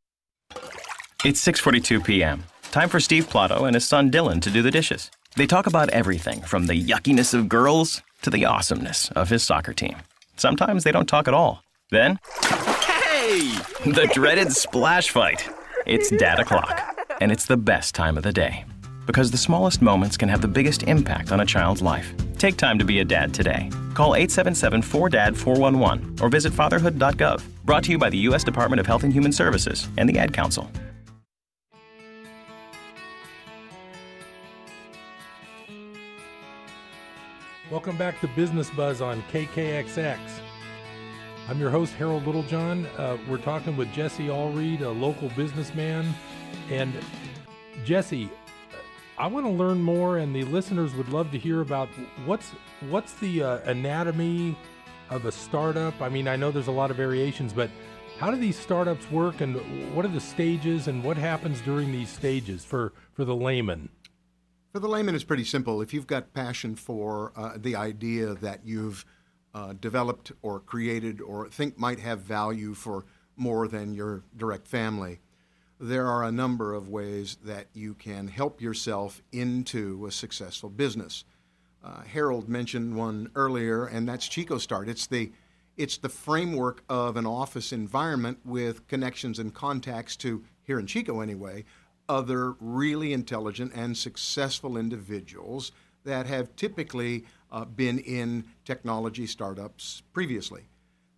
[1.26, 2.46] It's 6:42 p.m.
[2.72, 5.12] Time for Steve Plato and his son Dylan to do the dishes.
[5.36, 9.74] They talk about everything from the yuckiness of girls to the awesomeness of his soccer
[9.74, 9.96] team.
[10.38, 11.64] Sometimes they don't talk at all.
[11.90, 13.58] Then, hey!
[13.84, 15.50] The dreaded splash fight.
[15.86, 16.82] It's dad o'clock,
[17.20, 18.64] and it's the best time of the day.
[19.08, 22.14] Because the smallest moments can have the biggest impact on a child's life.
[22.38, 23.70] Take time to be a dad today.
[23.94, 27.42] Call 877 4DAD 411 or visit fatherhood.gov.
[27.66, 28.44] Brought to you by the U.S.
[28.44, 30.70] Department of Health and Human Services and the Ad Council.
[37.74, 40.20] Welcome back to Business Buzz on KKXX.
[41.50, 42.86] I'm your host, Harold Littlejohn.
[42.86, 46.14] Uh, we're talking with Jesse Allred, a local businessman.
[46.70, 46.94] And
[47.84, 48.30] Jesse,
[49.18, 51.90] I want to learn more, and the listeners would love to hear about
[52.28, 52.52] what's
[52.92, 54.56] what's the uh, anatomy
[55.10, 56.00] of a startup.
[56.00, 57.72] I mean, I know there's a lot of variations, but
[58.20, 59.56] how do these startups work, and
[59.96, 63.90] what are the stages, and what happens during these stages for for the layman?
[64.74, 65.84] For the layman, it's pretty simple.
[65.84, 69.06] If you've got passion for uh, the idea that you've
[69.54, 73.06] uh, developed or created or think might have value for
[73.36, 75.20] more than your direct family,
[75.80, 81.24] there are a number of ways that you can help yourself into a successful business.
[81.84, 84.90] Uh, Harold mentioned one earlier, and that's Chico Start.
[84.90, 85.32] It's the
[85.78, 91.20] it's the framework of an office environment with connections and contacts to here in Chico
[91.20, 91.66] anyway,
[92.10, 95.72] other really intelligent and successful individuals
[96.04, 100.64] that have typically uh, been in technology startups previously.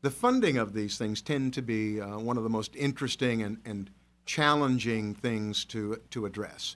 [0.02, 3.58] The funding of these things tend to be uh, one of the most interesting and,
[3.65, 3.89] and
[4.26, 6.76] challenging things to, to address.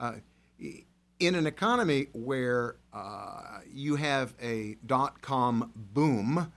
[0.00, 0.14] Uh,
[1.20, 6.52] in an economy where uh, you have a dot com boom,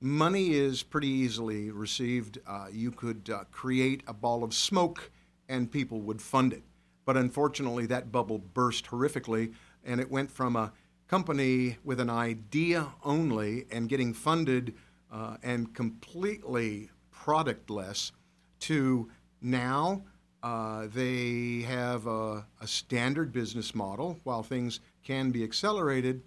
[0.00, 2.38] money is pretty easily received.
[2.46, 5.10] Uh, you could uh, create a ball of smoke
[5.50, 6.62] and people would fund it.
[7.04, 9.52] But unfortunately, that bubble burst horrifically,
[9.84, 10.72] and it went from a
[11.08, 14.74] company with an idea only and getting funded
[15.12, 18.12] uh, and completely productless
[18.60, 19.10] to
[19.42, 20.02] now
[20.42, 24.18] uh, they have a, a, standard business model.
[24.24, 26.22] While things can be accelerated,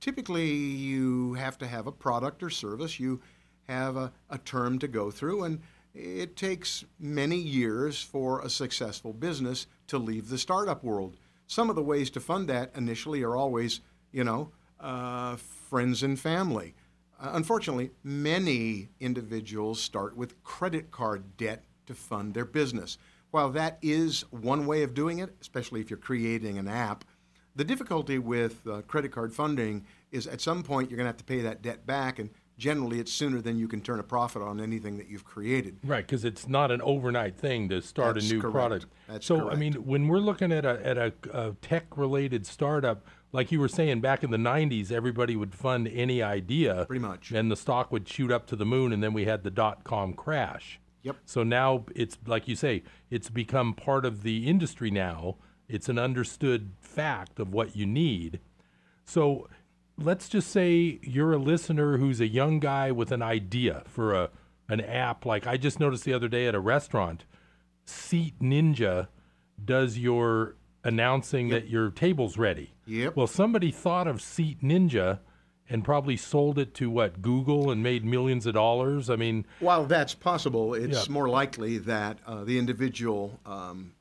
[0.00, 3.00] typically you have to have a product or service.
[3.00, 3.20] You
[3.66, 5.60] have a, a term to go through, and
[5.98, 11.16] it takes many years for a successful business to leave the startup world.
[11.48, 13.80] Some of the ways to fund that initially are always,
[14.12, 16.74] you know, uh, friends and family.
[17.20, 22.96] Uh, unfortunately, many individuals start with credit card debt to fund their business.
[23.32, 27.04] While that is one way of doing it, especially if you're creating an app,
[27.56, 31.16] the difficulty with uh, credit card funding is at some point you're going to have
[31.16, 34.42] to pay that debt back, and generally it's sooner than you can turn a profit
[34.42, 35.78] on anything that you've created.
[35.84, 38.52] Right, because it's not an overnight thing to start That's a new correct.
[38.52, 38.86] product.
[39.06, 39.56] That's so, correct.
[39.56, 43.60] I mean, when we're looking at a, at a, a tech related startup, like you
[43.60, 46.84] were saying back in the 90s, everybody would fund any idea.
[46.86, 47.30] Pretty much.
[47.30, 49.84] And the stock would shoot up to the moon, and then we had the dot
[49.84, 50.80] com crash.
[51.02, 51.16] Yep.
[51.24, 55.36] So now it's like you say, it's become part of the industry now.
[55.68, 58.40] It's an understood fact of what you need.
[59.04, 59.48] So
[59.98, 64.30] let's just say you're a listener who's a young guy with an idea for a
[64.70, 65.24] an app.
[65.26, 67.24] Like I just noticed the other day at a restaurant,
[67.86, 69.08] Seat Ninja
[69.64, 72.74] does your announcing that your table's ready.
[72.86, 73.16] Yep.
[73.16, 75.18] Well, somebody thought of Seat Ninja
[75.70, 79.10] and probably sold it to what Google and made millions of dollars.
[79.10, 81.12] I mean, While that's possible, it's Yeah.
[81.12, 83.92] more likely that uh, the individual um,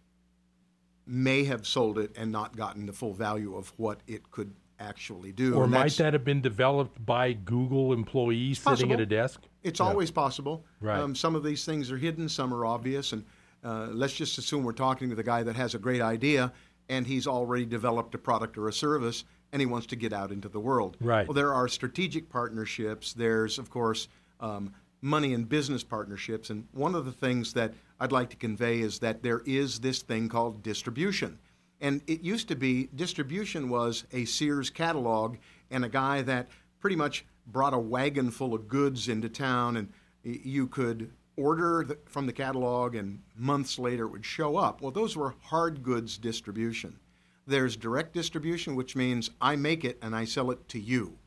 [1.05, 5.31] may have sold it and not gotten the full value of what it could actually
[5.31, 5.55] do.
[5.55, 9.41] or might that have been developed by Google employees sitting at a desk?
[9.63, 9.87] It's Yeah.
[9.87, 10.65] always possible.
[10.81, 10.99] Right.
[10.99, 13.23] Um, some of these things are hidden, some are obvious, and
[13.63, 16.53] uh, let's just assume we're talking with a guy that has a great idea
[16.89, 20.31] and he's already developed a product or a service and he wants to get out
[20.31, 20.95] into the world.
[20.99, 21.27] Right.
[21.27, 23.13] Well, there are strategic partnerships.
[23.13, 24.07] There's, of course,
[24.39, 26.49] um, money and business partnerships.
[26.49, 30.01] And one of the things that I'd like to convey is that there is this
[30.01, 31.39] thing called distribution.
[31.79, 35.37] And it used to be distribution was a Sears catalog
[35.69, 36.47] and a guy that
[36.79, 41.97] pretty much brought a wagon full of goods into town and you could order the,
[42.05, 44.81] from the catalog and months later it would show up.
[44.81, 46.99] Well, those were hard goods distribution.
[47.45, 51.17] There's direct distribution, which means I make it and I sell it to you.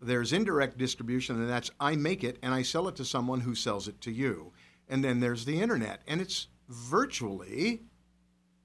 [0.00, 3.54] There's indirect distribution, and that's I make it and I sell it to someone who
[3.54, 4.52] sells it to you.
[4.88, 7.82] And then there's the internet, and it's virtually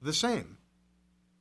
[0.00, 0.58] the same.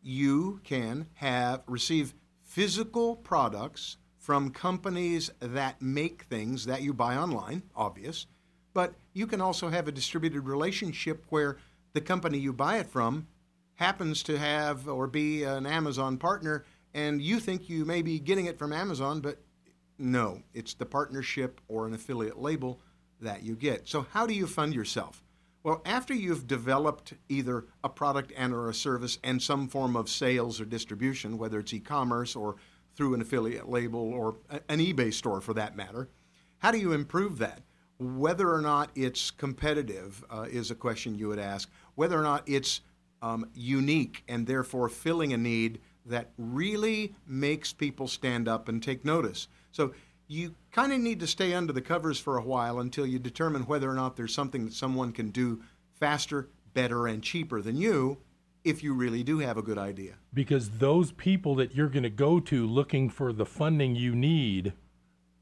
[0.02, 7.64] You can have receive physical products from companies that make things that you buy online,
[7.76, 8.28] obvious,
[8.74, 11.58] but you can also have a distributed relationship where
[11.94, 13.28] the company you buy it from
[13.76, 18.46] happens to have or be an Amazon partner, and you think you may be getting
[18.46, 19.40] it from Amazon, but
[19.98, 22.80] no, it's the partnership or an affiliate label
[23.22, 23.88] that you get.
[23.88, 25.21] So, how do you fund yourself?
[25.64, 30.10] Well, after you've developed either a product and or a service and some form of
[30.10, 32.56] sales or distribution, whether it's e-commerce or
[32.96, 34.38] through an affiliate label or
[34.70, 36.10] an eBay store for that matter,
[36.60, 37.62] how do you improve that?
[38.00, 41.70] Whether or not it's competitive uh, is a question you would ask.
[41.94, 42.82] Whether or not it's
[43.22, 49.06] um, unique and therefore filling a need that really makes people stand up and take
[49.06, 49.48] notice.
[49.72, 49.94] So
[50.32, 53.64] you kind of need to stay under the covers for a while until you determine
[53.64, 55.62] whether or not there's something that someone can do
[56.00, 58.18] faster, better, and cheaper than you
[58.64, 60.14] if you really do have a good idea.
[60.34, 64.72] because those people that you're going to go to looking for the funding you need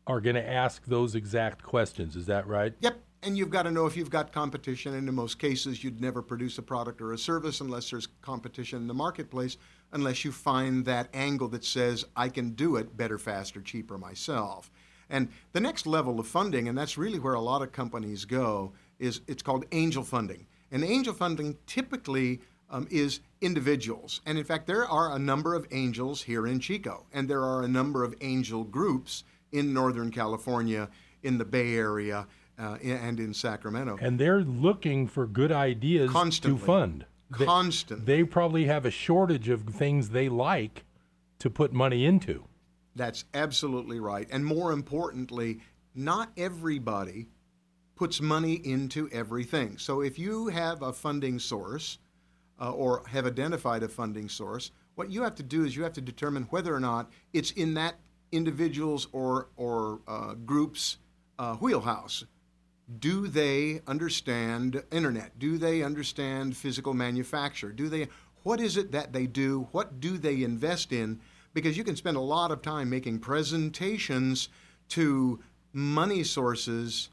[0.07, 2.15] are going to ask those exact questions.
[2.15, 2.73] Is that right?
[2.79, 2.97] Yep.
[3.21, 4.95] and you've got to know if you've got competition.
[4.95, 8.79] And in most cases, you'd never produce a product or a service unless there's competition
[8.79, 9.57] in the marketplace,
[9.91, 14.71] unless you find that angle that says, I can do it better, faster, cheaper myself.
[15.09, 18.71] And the next level of funding, and that's really where a lot of companies go,
[18.99, 20.45] is it's called angel funding.
[20.71, 24.21] And angel funding typically um, is individuals.
[24.25, 27.63] And in fact, there are a number of angels here in Chico, and there are
[27.63, 30.89] a number of angel groups in Northern California,
[31.23, 32.27] in the Bay Area,
[32.59, 33.97] uh, and in Sacramento.
[34.01, 36.59] And they're looking for good ideas Constantly.
[36.59, 37.05] to fund.
[37.37, 38.05] They- Constantly.
[38.05, 40.83] They probably have a shortage of things they like
[41.39, 42.45] to put money into.
[42.99, 44.27] That's absolutely right.
[44.29, 45.61] And more importantly,
[45.95, 47.29] not everybody
[47.95, 49.77] puts money into everything.
[49.77, 51.97] So if you have a funding source
[52.59, 55.93] uh, or have identified a funding source, what you have to do is you have
[55.93, 57.95] to determine whether or not it's in that
[58.33, 60.97] individual's or, or uh, group's
[61.37, 62.25] uh, wheelhouse.
[62.99, 65.39] Do they understand internet?
[65.39, 67.71] Do they understand physical manufacture?
[67.71, 68.09] Do they
[68.43, 69.67] what is it that they do?
[69.71, 71.19] What do they invest in?
[71.53, 74.49] Because you can spend a lot of time making presentations
[74.89, 75.39] to
[75.73, 77.09] money sources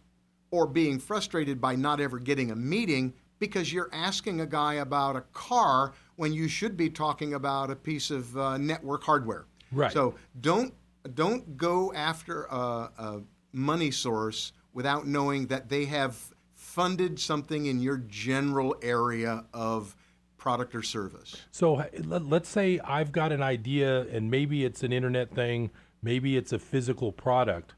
[0.50, 5.16] or being frustrated by not ever getting a meeting because you're asking a guy about
[5.16, 9.46] a car when you should be talking about a piece of uh, network hardware.
[9.72, 9.92] Right.
[9.92, 10.72] So don't
[11.14, 13.20] don't go after a, a
[13.52, 16.16] money source without knowing that they have
[16.54, 19.94] funded something in your general area of
[20.38, 21.36] product or service.
[21.50, 25.70] So let's say I've got an idea, and maybe it's an internet thing,
[26.02, 27.74] maybe it's a physical product.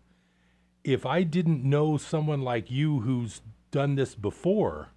[0.84, 3.40] If I didn't know someone like you who's
[3.70, 4.88] done this before,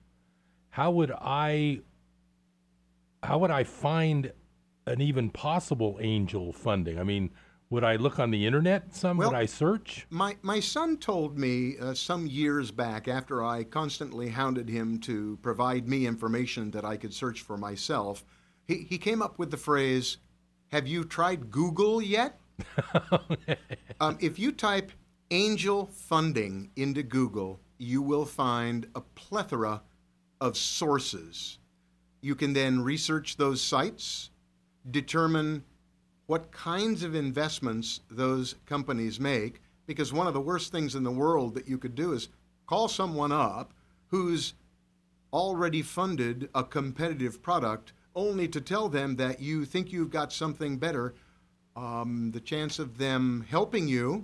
[0.69, 1.81] how would I
[3.23, 4.31] how would I find
[4.87, 6.99] an even possible angel funding?
[6.99, 7.29] I mean,
[7.71, 9.17] would I look on the internet some?
[9.17, 10.05] would I search?
[10.09, 15.39] My, my son told me uh, some years back, after I constantly hounded him to
[15.41, 18.25] provide me information that I could search for myself,
[18.67, 20.17] he, he came up with the phrase,
[20.73, 22.39] Have you tried Google yet?
[24.01, 24.91] um, if you type
[25.31, 29.81] angel funding into Google, you will find a plethora
[30.41, 31.57] of sources.
[32.19, 34.29] You can then research those sites,
[34.89, 35.63] determine
[36.31, 41.11] what kinds of investments those companies make, because one of the worst things in the
[41.11, 42.29] world that you could do is
[42.67, 43.73] call someone up
[44.07, 44.53] who's
[45.33, 50.77] already funded a competitive product only to tell them that you think you've got something
[50.77, 51.13] better.
[51.75, 54.23] Um, the chance of them helping you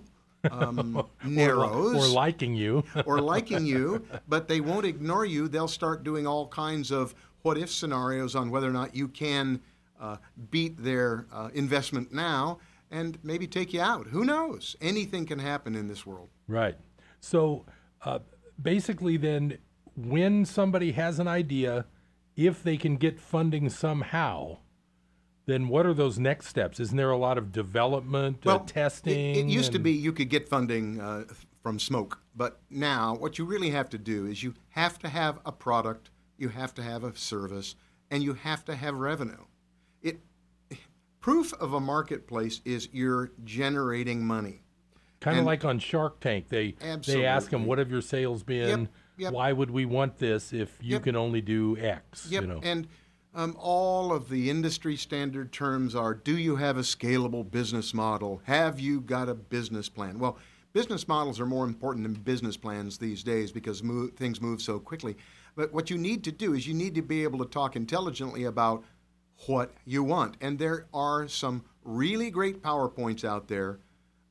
[0.50, 2.86] um, narrows or liking you.
[3.06, 5.50] or liking you, but they won't ignore you.
[5.50, 9.60] They'll start doing all kinds of what if scenarios on whether or not you can
[10.00, 10.18] uh,
[10.50, 12.60] beat their uh, investment now
[12.92, 14.08] and maybe take you out.
[14.08, 14.76] Who knows?
[14.82, 16.30] Anything can happen in this world.
[16.48, 16.78] Right.
[17.20, 17.66] So
[18.04, 18.20] uh,
[18.62, 19.58] basically, then,
[19.96, 21.86] when somebody has an idea,
[22.36, 24.60] if they can get funding somehow,
[25.48, 26.80] then what are those next steps?
[26.80, 29.36] Isn't there a lot of development, uh, It- testing?
[29.36, 31.26] It, used to be you could get funding uh,
[31.64, 35.40] from smoke, but now what you really have to do is you have to have
[35.46, 37.76] a product, you have to have a service,
[38.12, 39.46] and you have to have revenue.
[40.02, 40.20] It
[41.20, 44.62] proof of a marketplace is you're generating money.
[45.20, 46.76] Kind of like on Shark Tank, they
[47.06, 48.90] they ask them, "What have your sales been?
[49.18, 49.34] yep.
[49.34, 51.04] Why would we want this if you Yep.
[51.04, 52.60] can only do X?" Yep, You know.
[52.64, 52.88] and
[53.34, 58.42] um, all of the industry standard terms are: Do you have a scalable business model?
[58.46, 60.20] Have you got a business plan?
[60.20, 60.38] Well,
[60.72, 63.82] business models are more important than business plans these days because
[64.16, 65.18] things move so quickly.
[65.56, 68.44] But what you need to do is you need to be able to talk intelligently
[68.44, 68.84] about
[69.46, 73.80] what you want, and there are some really great powerpoints out there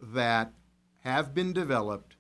[0.01, 0.53] that
[1.01, 2.17] have been developed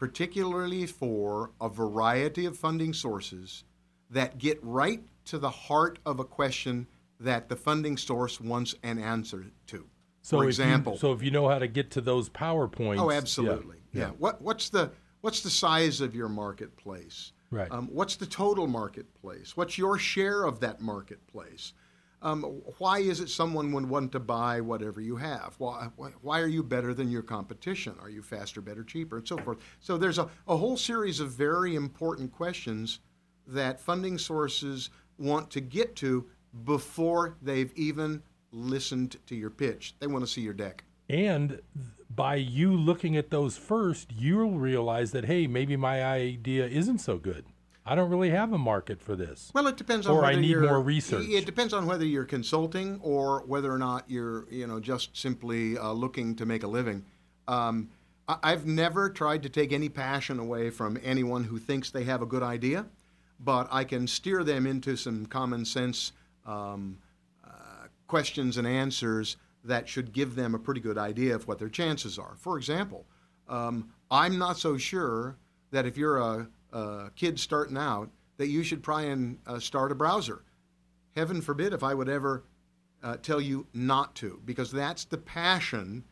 [0.00, 3.64] particularly for a variety of funding sources
[4.08, 6.86] that get right to the heart of a question
[7.20, 9.86] that the funding source wants an answer to.
[10.22, 13.10] so For example, you, so if you know how to get to those powerpoints, oh,
[13.10, 14.06] yeah, absolutely, yeah.
[14.06, 14.10] yeah.
[14.18, 17.32] What what's the what's the size of your marketplace?
[17.50, 17.70] Right.
[17.70, 19.54] Um, what's the total marketplace?
[19.54, 21.74] What's your share of that marketplace?
[22.22, 22.42] Um,
[22.78, 25.54] why is it someone would want to buy whatever you have?
[25.58, 25.88] Why,
[26.20, 27.94] why, are you better than your competition?
[28.00, 29.58] Are you faster, better, cheaper, and so forth?
[29.80, 33.00] So there's a, a whole series of very important questions
[33.46, 36.26] that funding sources want to get to
[36.64, 39.94] before they've even listened to your pitch.
[39.98, 40.84] They want to see your deck.
[41.08, 41.60] And
[42.14, 47.18] by you looking at those first, you'll realize that hey, maybe my idea isn't so
[47.18, 47.44] good.
[47.86, 49.50] I don't really have a market for this.
[49.54, 51.26] Well, it depends on Or whether I need you're, more research.
[51.28, 55.78] It depends on whether you're consulting or whether or not you're, you know, just simply
[55.78, 57.04] uh, looking to make a living.
[57.48, 57.88] Um,
[58.28, 62.26] I've never tried to take any passion away from anyone who thinks they have a
[62.26, 62.86] good idea,
[63.40, 66.12] but I can steer them into some common sense
[66.46, 66.98] um,
[67.44, 71.68] uh, questions and answers that should give them a pretty good idea of what their
[71.68, 72.34] chances are.
[72.36, 73.04] For example,
[73.48, 75.36] um, I'm not so sure
[75.72, 79.92] that if you're a, a, kid starting out, that you should try and uh, start
[79.92, 80.44] a browser.
[81.14, 82.44] Heaven forbid if I would ever
[83.02, 86.04] uh, tell you not to, because that's the passion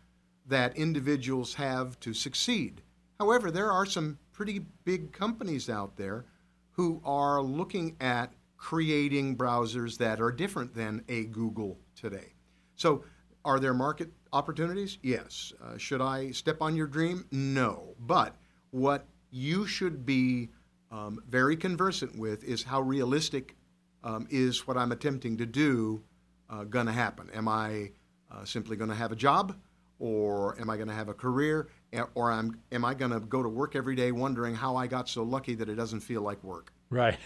[0.46, 2.82] that individuals have to succeed.
[3.18, 6.24] However, there are some pretty big companies out there
[6.72, 12.34] who are looking at creating browsers that are different than a Google today.
[12.76, 13.04] So,
[13.44, 14.98] are there market opportunities?
[15.02, 15.52] Yes.
[15.62, 17.26] Uh, should I step on your dream?
[17.30, 17.94] No.
[17.98, 18.36] But
[18.70, 20.48] what you should be
[20.90, 23.56] um, very conversant with is how realistic
[24.04, 26.02] um, is what I'm attempting to do
[26.48, 27.28] uh, going to happen?
[27.34, 27.90] Am I
[28.30, 29.54] uh, simply going to have a job?
[29.98, 31.68] or am I going to have a career,
[32.14, 35.08] or am, am I going to go to work every day wondering how I got
[35.08, 36.72] so lucky that it doesn't feel like work?
[36.90, 37.18] Right.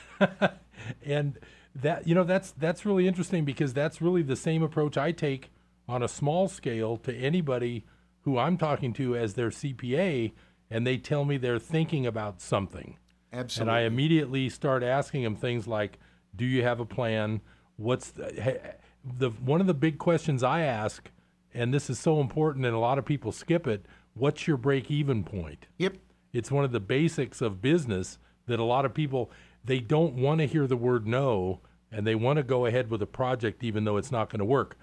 [1.05, 1.39] and
[1.75, 5.51] that you know that's that's really interesting because that's really the same approach I take
[5.89, 7.87] on a small scale to anybody
[8.23, 10.33] who I'm talking to as their CPA
[10.73, 12.97] and they tell me they're thinking about something.
[13.33, 13.71] Absolutely.
[13.71, 15.99] And I immediately start asking them things like
[16.35, 17.43] do you have a plan?
[17.77, 18.75] What's the,
[19.19, 21.11] the one of the big questions I ask
[21.55, 24.91] and this is so important and a lot of people skip it what's your break
[24.91, 25.97] even point yep
[26.33, 29.31] it's one of the basics of business that a lot of people
[29.65, 31.61] they don't want to hear the word no
[31.91, 34.45] and they want to go ahead with a project even though it's not going to
[34.45, 34.77] work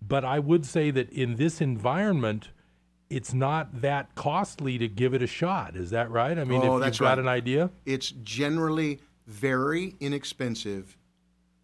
[0.00, 2.50] but i would say that in this environment
[3.14, 6.78] it's not that costly to give it a shot is that right i mean oh,
[6.78, 7.18] if you've got right.
[7.18, 10.96] an idea it's generally very inexpensive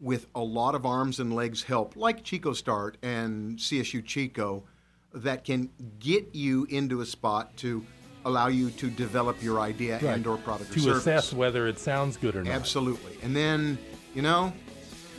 [0.00, 4.64] with a lot of arms and legs help, like Chico Start and CSU Chico,
[5.12, 7.84] that can get you into a spot to
[8.24, 10.04] allow you to develop your idea right.
[10.04, 12.52] and or product to or assess whether it sounds good or not.
[12.52, 13.16] Absolutely.
[13.22, 13.78] And then,
[14.14, 14.52] you know,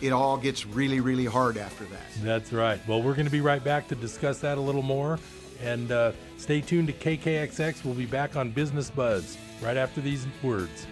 [0.01, 2.01] it all gets really, really hard after that.
[2.23, 2.79] That's right.
[2.87, 5.19] Well, we're going to be right back to discuss that a little more.
[5.61, 7.85] And uh, stay tuned to KKXX.
[7.85, 10.87] We'll be back on Business Buzz right after these words.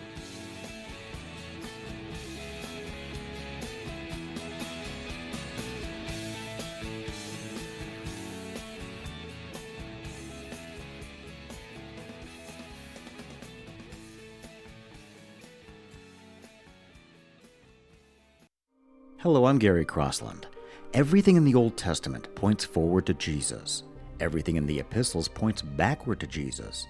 [19.22, 20.48] Hello, I'm Gary Crossland.
[20.94, 23.84] Everything in the Old Testament points forward to Jesus.
[24.20, 26.88] Everything in the epistles points backward to Jesus.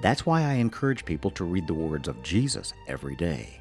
[0.00, 3.60] That's why I encourage people to read the words of Jesus every day.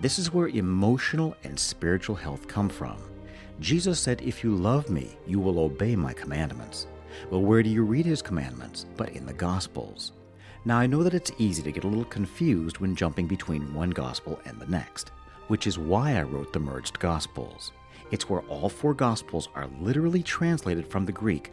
[0.00, 2.96] This is where emotional and spiritual health come from.
[3.60, 6.86] Jesus said, If you love me, you will obey my commandments.
[7.30, 8.86] Well, where do you read his commandments?
[8.96, 10.12] But in the Gospels.
[10.64, 13.90] Now, I know that it's easy to get a little confused when jumping between one
[13.90, 15.10] Gospel and the next
[15.52, 17.72] which is why I wrote the Merged Gospels.
[18.10, 21.52] It's where all four Gospels are literally translated from the Greek,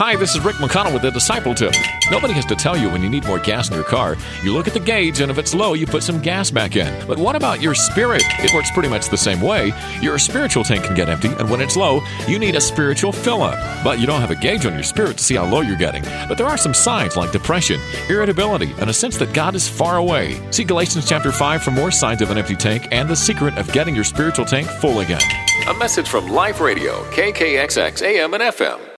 [0.00, 1.74] Hi, this is Rick McConnell with the Disciple Tip.
[2.10, 4.16] Nobody has to tell you when you need more gas in your car.
[4.42, 7.06] You look at the gauge, and if it's low, you put some gas back in.
[7.06, 8.22] But what about your spirit?
[8.38, 9.74] It works pretty much the same way.
[10.00, 13.42] Your spiritual tank can get empty, and when it's low, you need a spiritual fill
[13.42, 13.58] up.
[13.84, 16.02] But you don't have a gauge on your spirit to see how low you're getting.
[16.28, 17.78] But there are some signs like depression,
[18.08, 20.40] irritability, and a sense that God is far away.
[20.50, 23.70] See Galatians chapter 5 for more signs of an empty tank and the secret of
[23.74, 25.20] getting your spiritual tank full again.
[25.68, 28.89] A message from Life Radio, KKXX AM and FM.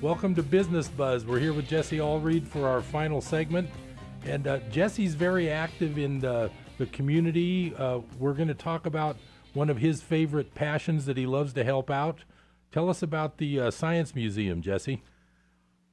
[0.00, 1.26] Welcome to Business Buzz.
[1.26, 3.68] We're here with Jesse Allred for our final segment.
[4.24, 7.74] And uh, Jesse's very active in the, the community.
[7.74, 9.16] Uh, we're going to talk about
[9.54, 12.22] one of his favorite passions that he loves to help out.
[12.70, 15.02] Tell us about the uh, Science Museum, Jesse.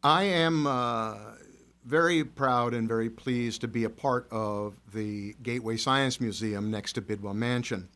[0.03, 1.15] I am uh,
[1.83, 6.93] very proud and very pleased to be a part of the Gateway Science Museum next
[6.93, 7.89] to Bidwell Mansion.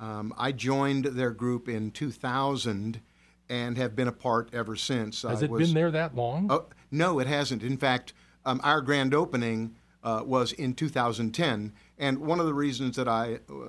[0.00, 3.00] Um, I joined their group in 2000
[3.48, 5.22] and have been a part ever since.
[5.22, 6.46] Has I it was, been there that long?
[6.50, 7.62] Oh, no, it hasn't.
[7.62, 8.12] In fact,
[8.44, 11.72] um, our grand opening uh, was in 2010.
[11.98, 13.60] And one of the reasons that I uh,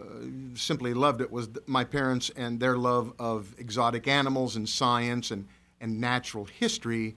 [0.56, 5.48] simply loved it was my parents and their love of exotic animals and science and,
[5.80, 7.16] and natural history.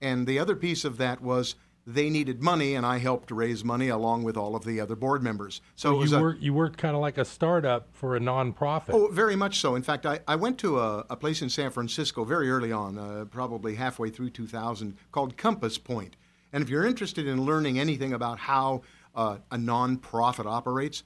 [0.00, 1.56] And the other piece of that was
[1.86, 5.22] they needed money, and I helped raise money along with all of the other board
[5.22, 5.60] members.
[5.76, 8.90] So, you, a, worked, you worked kind of like a startup for a nonprofit.
[8.90, 9.74] Oh, very much so.
[9.74, 12.98] In fact, I, I went to a, a place in San Francisco very early on,
[12.98, 16.16] uh, probably halfway through 2000, called Compass Point.
[16.52, 18.82] And if you're interested in learning anything about how
[19.14, 21.02] uh, a nonprofit operates,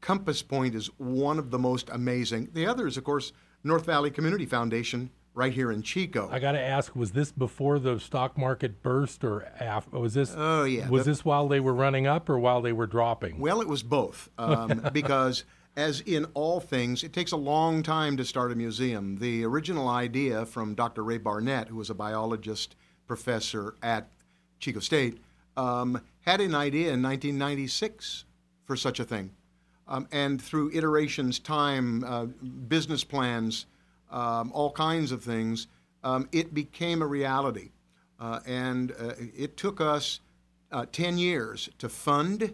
[0.00, 2.50] Compass Point is one of the most amazing.
[2.52, 3.32] The other is, of course,
[3.64, 6.28] North Valley Community Foundation right here in Chico.
[6.32, 9.98] I got to ask, was this before the stock market burst, or after?
[9.98, 10.34] Was this?
[10.36, 10.88] Oh yeah.
[10.88, 13.38] Was the, this while they were running up, or while they were dropping?
[13.38, 15.44] Well, it was both, um, because
[15.76, 19.18] as in all things, it takes a long time to start a museum.
[19.18, 21.04] The original idea from Dr.
[21.04, 22.74] Ray Barnett, who was a biologist
[23.06, 24.10] professor at
[24.58, 25.18] Chico State,
[25.54, 28.24] um, had an idea in 1996
[28.64, 29.32] for such a thing.
[29.86, 33.66] Um, and through iterations, time, uh, business plans,
[34.10, 35.66] um, all kinds of things,
[36.04, 37.70] um, it became a reality.
[38.18, 40.20] Uh, and uh, it took us
[40.72, 42.52] uh, 10 years to fund,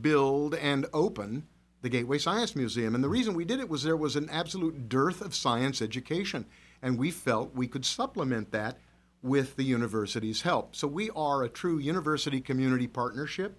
[0.00, 1.46] build, and open
[1.80, 2.94] the Gateway Science Museum.
[2.94, 6.44] And the reason we did it was there was an absolute dearth of science education.
[6.82, 8.78] And we felt we could supplement that
[9.22, 10.76] with the university's help.
[10.76, 13.58] So we are a true university community partnership.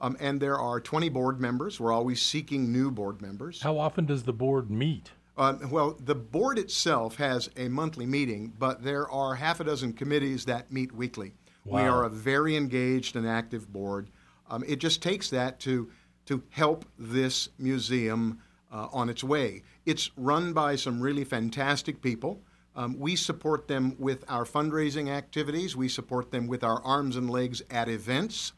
[0.00, 1.78] Um, and there are 20 board members.
[1.78, 3.60] We're always seeking new board members.
[3.60, 5.10] How often does the board meet?
[5.40, 9.90] Uh, well, the board itself has a monthly meeting, but there are half a dozen
[9.90, 11.32] committees that meet weekly.
[11.64, 11.82] Wow.
[11.82, 14.10] We are a very engaged and active board.
[14.50, 15.90] Um, it just takes that to
[16.26, 19.62] to help this museum uh, on its way.
[19.86, 22.42] It's run by some really fantastic people.
[22.76, 25.74] Um, we support them with our fundraising activities.
[25.74, 28.52] We support them with our arms and legs at events,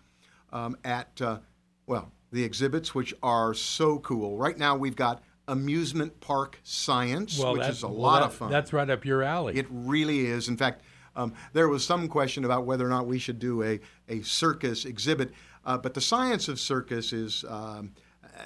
[0.52, 1.38] um, at, uh,
[1.86, 4.36] well, the exhibits, which are so cool.
[4.36, 8.34] Right now, we've got amusement park science, well, which is a well, lot that, of
[8.34, 8.50] fun.
[8.50, 9.56] That's right up your alley.
[9.56, 10.48] It really is.
[10.48, 10.82] In fact,
[11.16, 14.84] um, there was some question about whether or not we should do a, a circus
[14.84, 15.32] exhibit,
[15.64, 17.44] uh, but the science of circus is.
[17.48, 17.92] Um,
[18.24, 18.40] uh,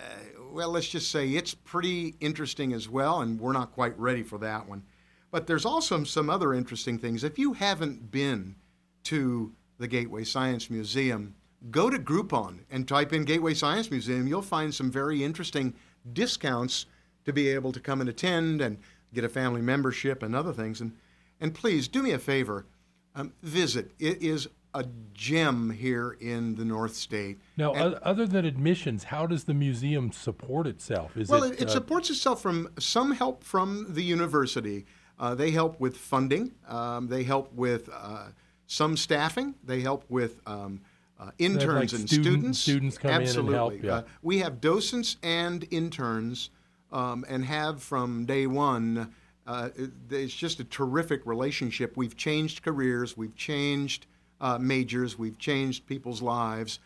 [0.52, 4.38] well, let's just say it's pretty interesting as well, and we're not quite ready for
[4.38, 4.82] that one.
[5.30, 7.24] But there's also some other interesting things.
[7.24, 8.56] If you haven't been
[9.04, 11.34] to the Gateway Science Museum,
[11.70, 14.26] go to Groupon and type in Gateway Science Museum.
[14.26, 15.74] You'll find some very interesting
[16.12, 16.86] discounts
[17.24, 18.78] to be able to come and attend and
[19.12, 20.80] get a family membership and other things.
[20.80, 20.92] And,
[21.40, 22.66] and please do me a favor,
[23.14, 23.92] um, visit.
[23.98, 24.84] It is a
[25.14, 27.38] gem here in the North State.
[27.56, 31.16] Now, and, other than admissions, how does the museum support itself?
[31.16, 34.84] Is well, it, it uh, supports itself from some help from the university.
[35.18, 36.52] Uh, they help with funding.
[36.68, 38.26] Um, they help with uh,
[38.66, 39.54] some staffing.
[39.64, 40.82] They help with um,
[41.18, 42.58] uh, interns like and student, students.
[42.58, 43.40] Students come Absolutely.
[43.40, 43.82] in and help.
[43.82, 43.94] Yeah.
[43.94, 46.50] Uh, we have docents and interns,
[46.92, 49.14] um, and have from day one.
[49.46, 49.70] Uh,
[50.10, 51.96] it's just a terrific relationship.
[51.96, 53.16] We've changed careers.
[53.16, 54.06] We've changed
[54.40, 55.18] uh, majors.
[55.18, 56.80] We've changed people's lives.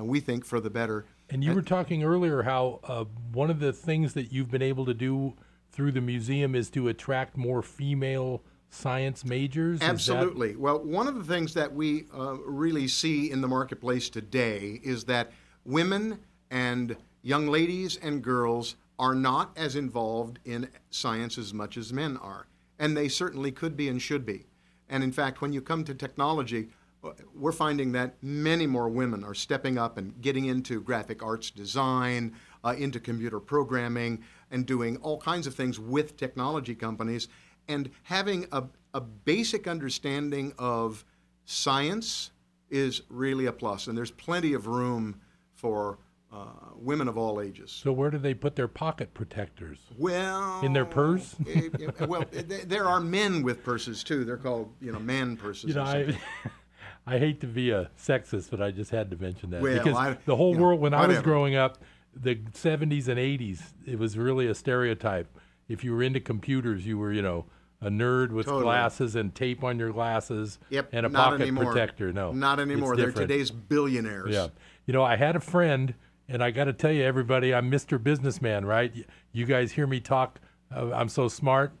[0.00, 1.04] we think for the better.
[1.30, 4.94] And you were talking earlier how one of the things that you've been able to
[4.94, 5.34] do
[5.70, 9.80] through the museum is to attract more female science majors?
[9.82, 10.52] Absolutely.
[10.52, 10.60] That...
[10.60, 15.04] Well, one of the things that we uh, really see in the marketplace today is
[15.04, 15.32] that
[15.64, 21.92] women and young ladies and girls are not as involved in science as much as
[21.92, 22.46] men are.
[22.78, 24.46] And they certainly could be and should be.
[24.88, 26.68] And in fact, when you come to technology,
[27.04, 31.50] uh, we're finding that many more women are stepping up and getting into graphic arts
[31.50, 37.28] design, uh, into computer programming, and doing all kinds of things with technology companies
[37.68, 38.64] and having a,
[38.94, 41.04] a basic understanding of
[41.44, 42.30] science
[42.70, 45.20] is really a plus and there's plenty of room
[45.54, 45.98] for
[46.32, 46.46] uh,
[46.76, 47.70] women of all ages.
[47.70, 49.78] So where do they put their pocket protectors?
[49.96, 51.34] Well, in their purse.
[51.46, 54.24] it, it, well, it, there are men with purses too.
[54.24, 55.70] They're called, you know, man purses.
[55.70, 56.18] You know, I,
[57.06, 59.96] I hate to be a sexist, but I just had to mention that well, because
[59.96, 61.12] I, the whole world, know, when whatever.
[61.12, 61.78] I was growing up,
[62.14, 65.34] the 70s and 80s, it was really a stereotype.
[65.68, 67.46] If you were into computers, you were, you know,
[67.80, 68.64] a nerd with totally.
[68.64, 71.66] glasses and tape on your glasses yep, and a pocket anymore.
[71.66, 72.12] protector.
[72.12, 72.96] No, not anymore.
[72.96, 74.34] They're today's billionaires.
[74.34, 74.48] Yeah.
[74.86, 75.94] You know, I had a friend,
[76.28, 78.02] and I got to tell you, everybody, I'm Mr.
[78.02, 78.92] Businessman, right?
[79.32, 80.40] You guys hear me talk.
[80.74, 81.72] Uh, I'm so smart.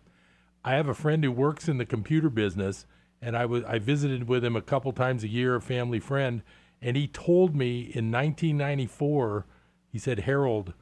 [0.64, 2.86] I have a friend who works in the computer business,
[3.20, 6.42] and I was I visited with him a couple times a year, a family friend,
[6.80, 9.46] and he told me in 1994
[9.90, 10.74] he said, Harold,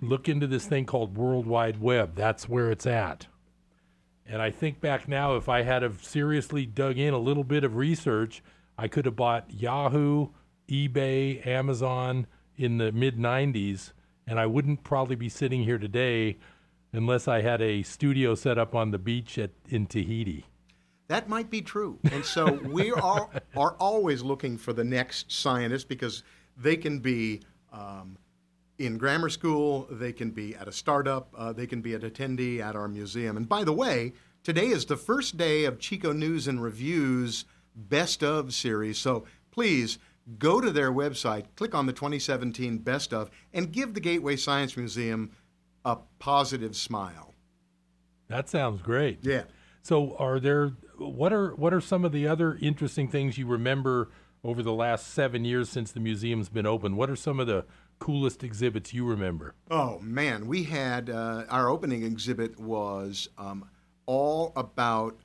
[0.00, 2.14] look into this thing called World Wide Web.
[2.14, 3.26] That's where it's at.
[4.28, 7.64] And I think back now, if I had have seriously dug in a little bit
[7.64, 8.42] of research,
[8.76, 10.28] I could have bought Yahoo,
[10.68, 12.26] eBay, Amazon
[12.56, 13.92] in the mid 90s,
[14.26, 16.36] and I wouldn't probably be sitting here today
[16.92, 20.44] unless I had a studio set up on the beach at, in Tahiti.
[21.08, 21.98] That might be true.
[22.12, 26.22] And so we are, are always looking for the next scientist because
[26.56, 27.40] they can be
[27.72, 28.18] um,
[28.78, 32.60] in grammar school, they can be at a startup, uh, they can be an attendee
[32.60, 33.36] at our museum.
[33.36, 34.12] And by the way,
[34.42, 38.98] today is the first day of Chico News and Reviews Best of series.
[38.98, 39.98] So please
[40.38, 44.76] go to their website, click on the 2017 Best of, and give the Gateway Science
[44.76, 45.32] Museum
[45.84, 47.34] a positive smile.
[48.28, 49.20] That sounds great.
[49.22, 49.44] Yeah.
[49.82, 54.10] So, are there what are what are some of the other interesting things you remember
[54.44, 56.96] over the last seven years since the museum's been open?
[56.96, 57.64] What are some of the
[57.98, 59.54] coolest exhibits you remember?
[59.70, 63.68] Oh man, we had uh, our opening exhibit was um,
[64.06, 65.16] all about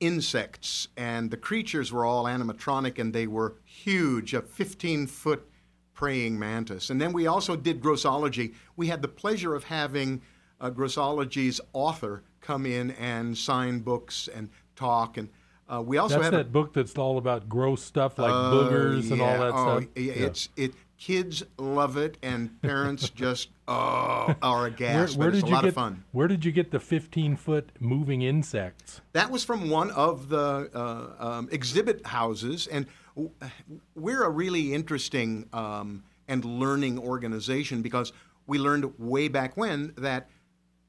[0.00, 5.48] insects, and the creatures were all animatronic, and they were huge, a 15 foot
[5.94, 6.90] praying mantis.
[6.90, 8.54] And then we also did grossology.
[8.76, 10.22] We had the pleasure of having
[10.60, 15.28] uh, grossology's author come in and sign books and talk and.
[15.68, 18.52] Uh, we also that's have that a, book that's all about gross stuff like uh,
[18.52, 19.90] boogers and all that oh, stuff.
[19.96, 20.74] Yeah, it's it.
[20.98, 25.16] Kids love it, and parents just oh are aghast.
[25.16, 26.04] Where, where did a you lot get, of fun.
[26.12, 29.00] Where did you get the 15 foot moving insects?
[29.12, 32.86] That was from one of the uh, um, exhibit houses, and
[33.94, 38.12] we're a really interesting um, and learning organization because
[38.46, 40.28] we learned way back when that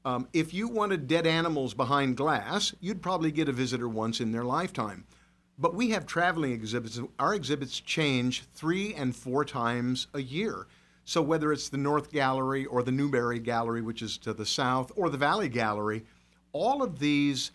[0.04, 4.32] um, if you wanted dead animals behind glass, you'd probably get a visitor once in
[4.32, 5.04] their lifetime.
[5.58, 7.00] But we have traveling exhibits.
[7.18, 10.66] Our exhibits change three and four times a year.
[11.04, 14.92] So whether it's the North Gallery or the Newberry Gallery, which is to the south,
[14.94, 16.04] or the Valley Gallery,
[16.52, 17.50] all of these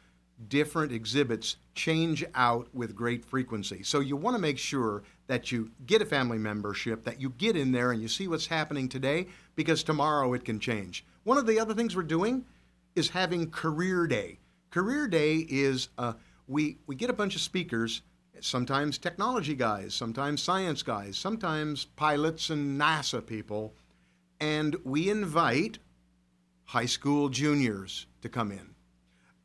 [0.50, 3.84] different exhibits change out with great frequency.
[3.84, 7.56] So you want to make sure that you get a family membership, that you get
[7.56, 11.06] in there and you see what's happening today, because tomorrow it can change.
[11.24, 12.44] One of the other things we're doing
[12.96, 14.40] is having Career Day.
[14.72, 16.14] Career Day is uh,
[16.48, 18.02] we we get a bunch of speakers,
[18.40, 23.74] sometimes technology guys, sometimes science guys, sometimes pilots and NASA people,
[24.40, 25.80] and we invite
[26.66, 28.76] high school juniors to come in.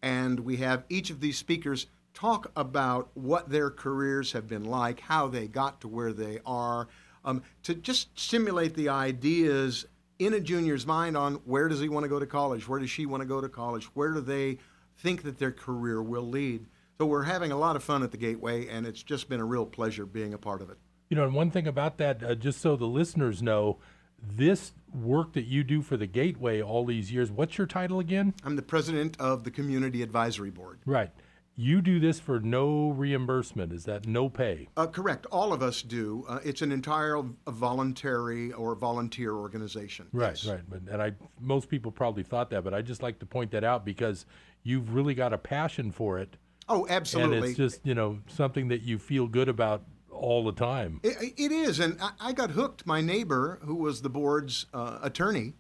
[0.03, 5.01] And we have each of these speakers talk about what their careers have been like,
[5.01, 6.89] how they got to where they are,
[7.25, 9.87] um, to just stimulate the ideas
[10.19, 12.91] in a junior's mind on where does he want to go to college, where does
[12.91, 14.59] she want to go to college, where do they
[14.99, 16.67] think that their career will lead.
[17.01, 19.45] So we're having a lot of fun at the Gateway, and it's just been a
[19.45, 20.79] real pleasure being a part of it.
[21.11, 23.79] You know, and one thing about that, uh, just so the listeners know,
[24.21, 28.35] this work that you do for the Gateway all these years, what's your title again?
[28.43, 30.81] I'm the president of the Community Advisory Board.
[30.87, 31.13] Right.
[31.55, 33.73] You do this for no reimbursement.
[33.73, 34.67] Is that no pay?
[34.77, 35.25] Uh, correct.
[35.27, 36.25] All of us do.
[36.29, 40.09] Uh, it's an entire voluntary or volunteer organization.
[40.13, 40.47] Right, yes.
[40.47, 40.61] right.
[40.69, 43.63] But, and I, most people probably thought that, but I just like to point that
[43.63, 44.27] out because
[44.65, 46.37] you've really got a passion for it.
[46.69, 47.37] Oh, absolutely.
[47.37, 51.01] And it's just you know something that you feel good about all the time.
[51.03, 52.87] it, it is, and I, I, got hooked.
[52.87, 55.55] My neighbor, who was the board's uh, attorney,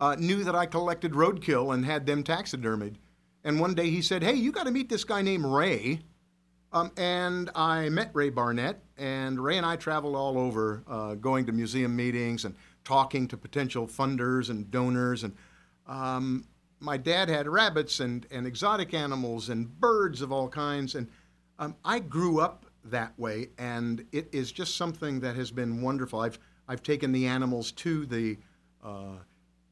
[0.00, 2.96] uh, knew that I collected roadkill and had them taxidermied.
[3.44, 6.00] And one day he said, "Hey, you got to meet this guy named Ray."
[6.70, 11.46] Um, and I met Ray Barnett, and Ray and I traveled all over, uh, going
[11.46, 12.54] to museum meetings and
[12.84, 15.24] talking to potential funders and donors.
[15.24, 15.34] And
[15.86, 16.44] um,
[16.80, 20.94] my dad had rabbits and, and exotic animals and birds of all kinds.
[20.94, 21.08] And
[21.58, 26.20] um, I grew up that way, and it is just something that has been wonderful.
[26.20, 28.38] I've, I've taken the animals to the
[28.84, 29.16] uh,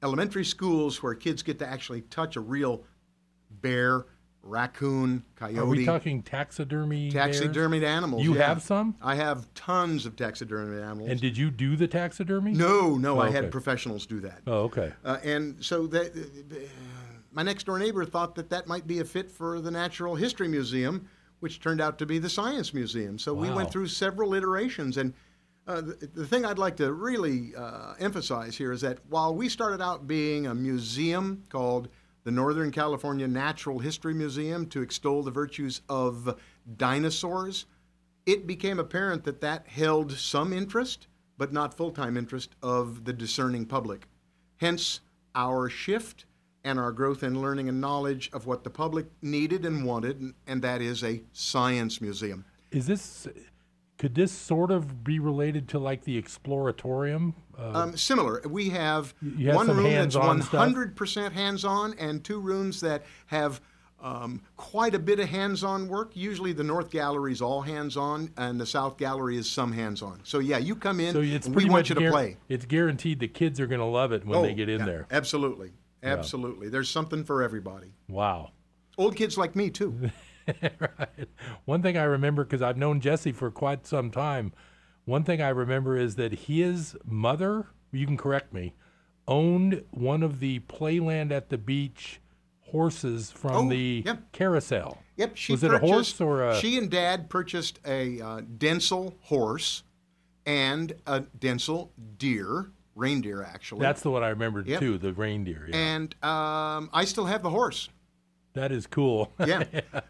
[0.03, 2.83] elementary schools where kids get to actually touch a real
[3.63, 4.07] bear,
[4.43, 5.59] raccoon, coyote.
[5.59, 7.11] Are we talking taxidermy?
[7.11, 7.97] Taxidermied bears?
[7.97, 8.23] animals.
[8.23, 8.49] You yeah.
[8.49, 8.97] have some?
[9.03, 11.11] I have tons of taxidermied animals.
[11.11, 12.53] And did you do the taxidermy?
[12.53, 13.17] No, no.
[13.17, 13.37] Oh, I okay.
[13.37, 14.41] had professionals do that.
[14.47, 14.93] Oh, okay.
[15.05, 16.13] Uh, and so that,
[17.37, 20.49] my next door neighbor thought that that might be a fit for the Natural History
[20.49, 21.07] Museum,
[21.41, 23.19] which turned out to be the Science Museum.
[23.19, 24.97] So we went through several iterations.
[24.97, 25.13] And
[25.67, 29.51] uh, the, the thing I'd like to really uh, emphasize here is that while we
[29.51, 31.91] started out being a museum called
[32.25, 36.41] the Northern California Natural History Museum to extol the virtues of
[36.79, 37.67] dinosaurs,
[38.25, 41.07] it became apparent that that held some interest,
[41.37, 44.09] but not full time interest, of the discerning public.
[44.57, 45.01] Hence,
[45.35, 46.25] our shift
[46.67, 50.61] and our growth in learning and knowledge of what the public needed and wanted, and
[50.63, 52.45] that is a science museum.
[52.73, 53.29] Is this?
[53.99, 57.33] Could this sort of be related to like the exploratorium?
[57.59, 58.43] Uh, Um, similar.
[58.47, 59.15] We have
[59.45, 60.69] have one room that's hands-on stuff?
[60.69, 63.61] 100% hands on, and two rooms that have
[64.03, 66.11] um, quite a bit of hands-on work.
[66.15, 70.21] Usually, the North Gallery is all hands-on, and the South Gallery is some hands-on.
[70.25, 72.37] So yeah, you come in, So it's we want much you to guar- play.
[72.51, 74.87] It's guaranteed the kids are going to love it when Oh, they get in yeah,
[74.87, 75.07] there.
[75.11, 75.73] Absolutely,
[76.03, 76.11] Yeah.
[76.11, 76.69] absolutely.
[76.69, 77.93] There's something for everybody.
[78.09, 78.53] Wow.
[78.99, 80.11] Old kids like me too.
[80.63, 81.29] right.
[81.65, 84.53] One thing I remember because I've known Jesse for quite some time.
[85.05, 88.75] One thing I remember is that his mother, you can correct me,
[89.29, 92.21] owned one of the Playland at the Beach
[92.61, 94.33] horses from Oh, the yep.
[94.33, 95.03] carousel.
[95.17, 96.57] Yep, she was it a horse or a?
[96.57, 99.83] She and Dad purchased a uh, Dentzel horse
[100.45, 103.81] and a Dentzel deer, reindeer actually.
[103.83, 104.81] that's the one I remembered Yep.
[104.81, 105.67] too, the reindeer.
[105.69, 105.77] Yeah.
[105.77, 107.89] And um, I still have the horse.
[108.55, 109.31] that is cool.
[109.47, 109.65] Yeah.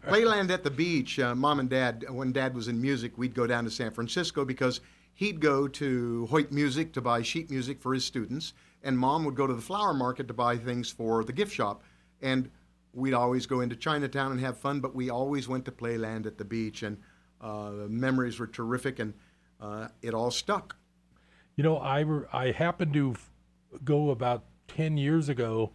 [0.07, 1.19] Playland at the beach.
[1.19, 4.45] Uh, Mom and Dad, when Dad was in music, we'd go down to San Francisco
[4.45, 4.79] because
[5.13, 9.35] he'd go to Hoyt Music to buy sheet music for his students, and Mom would
[9.35, 11.83] go to the flower market to buy things for the gift shop.
[12.21, 12.49] And
[12.93, 16.37] we'd always go into Chinatown and have fun, but we always went to Playland at
[16.37, 16.97] the beach, and
[17.41, 19.13] uh, the memories were terrific, and
[19.59, 20.77] uh, it all stuck.
[21.57, 23.29] You know, I I happened to f-
[23.83, 25.71] go about ten years ago.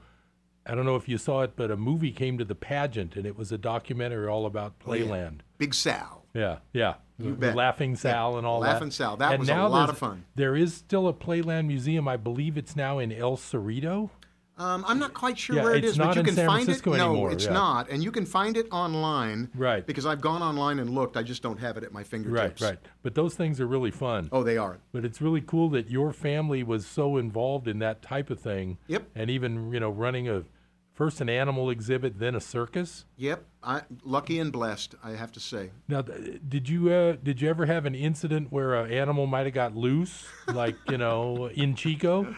[0.64, 3.26] I don't know if you saw it, but a movie came to the pageant, and
[3.26, 5.04] it was a documentary all about Oh, yeah.
[5.04, 5.40] Playland.
[5.58, 6.24] Big Sal.
[6.34, 6.94] Yeah, yeah.
[7.18, 7.54] You bet.
[7.56, 8.74] Laughing Sal Yeah, and all that.
[8.74, 9.16] Laughing Sal.
[9.16, 10.24] That and was a lot of fun.
[10.36, 12.06] There is still a Playland museum.
[12.08, 14.10] I believe it's now in El Cerrito.
[14.58, 16.98] Um, I'm not quite sure Yeah, where it's but you can San find Francisco it.
[16.98, 17.52] No, it's yeah.
[17.52, 19.50] not, and you can find it online.
[19.54, 19.86] Right.
[19.86, 21.16] Because I've gone online and looked.
[21.16, 22.60] I just don't have it at my fingertips.
[22.60, 22.70] right.
[22.70, 22.78] Right.
[23.02, 24.28] But those things are really fun.
[24.30, 24.78] Oh, they are.
[24.92, 28.78] But it's really cool that your family was so involved in that type of thing.
[28.88, 29.08] Yep.
[29.14, 30.44] And even you know running a
[30.92, 33.06] first an animal exhibit, then a circus.
[33.16, 33.44] Yep.
[33.62, 35.70] I lucky and blessed, I have to say.
[35.88, 39.54] Now, did you uh, did you ever have an incident where an animal might have
[39.54, 42.34] got loose, like you know in Chico?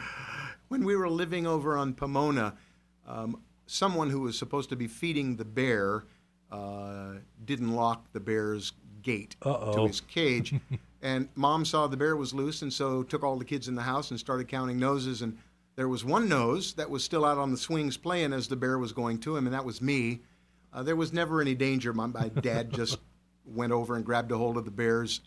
[0.75, 2.55] When we were living over on Pomona,
[3.07, 6.03] um, someone who was supposed to be feeding the bear
[6.51, 7.13] uh,
[7.45, 9.73] didn't lock the bear's gate Uh-oh.
[9.77, 10.53] to his cage,
[11.01, 13.83] and Mom saw the bear was loose, and so took all the kids in the
[13.83, 15.39] house and started counting noses, and
[15.77, 18.77] there was one nose that was still out on the swings playing as the bear
[18.77, 20.23] was going to him, and that was me.
[20.73, 21.93] Uh, there was never any danger.
[21.93, 22.99] My, my dad just
[23.47, 25.21] went over and grabbed a hold of the bear's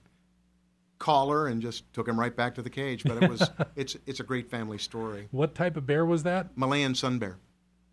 [1.00, 3.04] collar and just took him right back to the cage.
[3.04, 5.28] But it was it's it's a great family story.
[5.32, 6.58] What type of bear was that?
[6.58, 7.38] Malayan sun bear.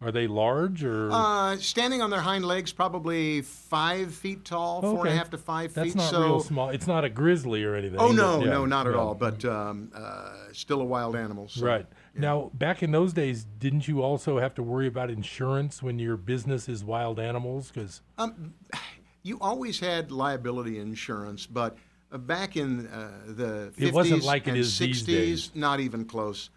[0.01, 1.09] Are they large or?
[1.11, 5.13] Uh, standing on their hind legs, probably five feet tall, four and Okay.
[5.13, 5.97] a half to five That's feet.
[5.97, 6.69] not so, real small.
[6.69, 7.99] It's not a grizzly or anything.
[7.99, 8.99] oh no, yeah, no, not at yeah.
[8.99, 9.15] all.
[9.15, 11.49] But um, uh, still a wild animal.
[11.49, 11.65] So.
[11.65, 11.87] Right.
[12.17, 16.17] Now, back in those days, didn't you also have to worry about insurance when your
[16.19, 17.71] business is wild animals?
[17.73, 18.55] Because Um,
[19.23, 21.79] you always had liability insurance, but
[22.19, 25.51] back in uh, the 50s It wasn't like and is 60s, these days.
[25.55, 26.51] not even close.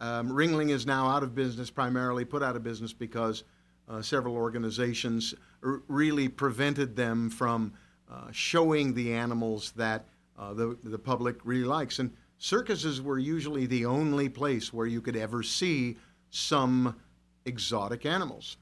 [0.00, 3.44] Um, Ringling is now out of business, primarily put out of business because
[3.88, 7.72] uh, several organizations r- really prevented them from
[8.10, 10.06] uh, showing the animals that
[10.38, 11.98] uh, the, the public really likes.
[11.98, 15.96] And circuses were usually the only place where you could ever see
[16.30, 16.96] some
[17.44, 18.56] exotic animals.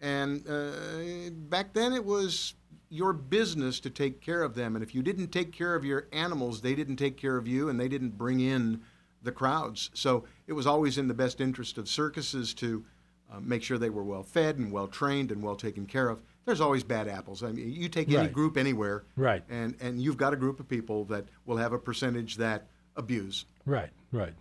[0.00, 2.54] And uh, back then, it was
[2.94, 4.76] your business to take care of them.
[4.76, 7.68] And if you didn't take care of your animals, they didn't take care of you,
[7.68, 8.82] and they didn't bring in
[9.22, 9.90] the crowds.
[9.94, 12.84] So it was always in the best interest of circuses to
[13.32, 16.20] uh, make sure they were well fed and well trained and well taken care of.
[16.44, 17.42] There's always bad apples.
[17.42, 18.32] I mean, you take any Right.
[18.32, 19.42] group anywhere, Right.
[19.48, 23.46] and and you've got a group of people that will have a percentage that abuse.
[23.66, 24.34] right, right.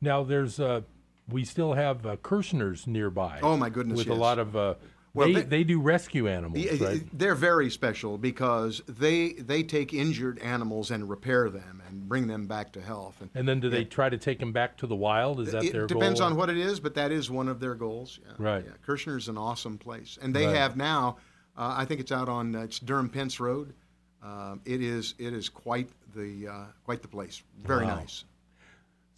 [0.00, 0.80] Now there's uh,
[1.28, 3.38] we still have uh, Kirshner's nearby.
[3.42, 4.74] Oh, my goodness, With a lot of uh,
[5.12, 7.02] Well, they, they- they do rescue animals, Yeah, right?
[7.12, 12.46] They're very special because they they take injured animals and repair them and bring them
[12.46, 13.16] back to health.
[13.20, 15.40] And And then do they try to take them back to the wild?
[15.40, 15.98] Is that it their goal?
[15.98, 18.20] It depends on what it is, but that is one of their goals.
[18.24, 18.32] Yeah.
[18.38, 18.64] Right.
[18.64, 18.72] Yeah.
[18.86, 20.56] Kirshner's an awesome place, and they Right.
[20.56, 21.16] have now.
[21.56, 23.74] Uh, I think it's out on uh, it's Durham Pentz Road.
[24.22, 27.42] Um, it is it is quite the uh, quite the place.
[27.64, 27.96] Very Wow.
[27.96, 28.24] nice.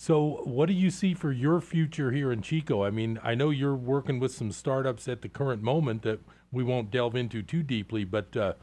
[0.02, 2.82] So, what do you see for your future here in Chico?
[2.82, 6.18] I mean, I know you're working with some startups at the current moment that
[6.50, 8.54] we won't delve into too deeply, but uh,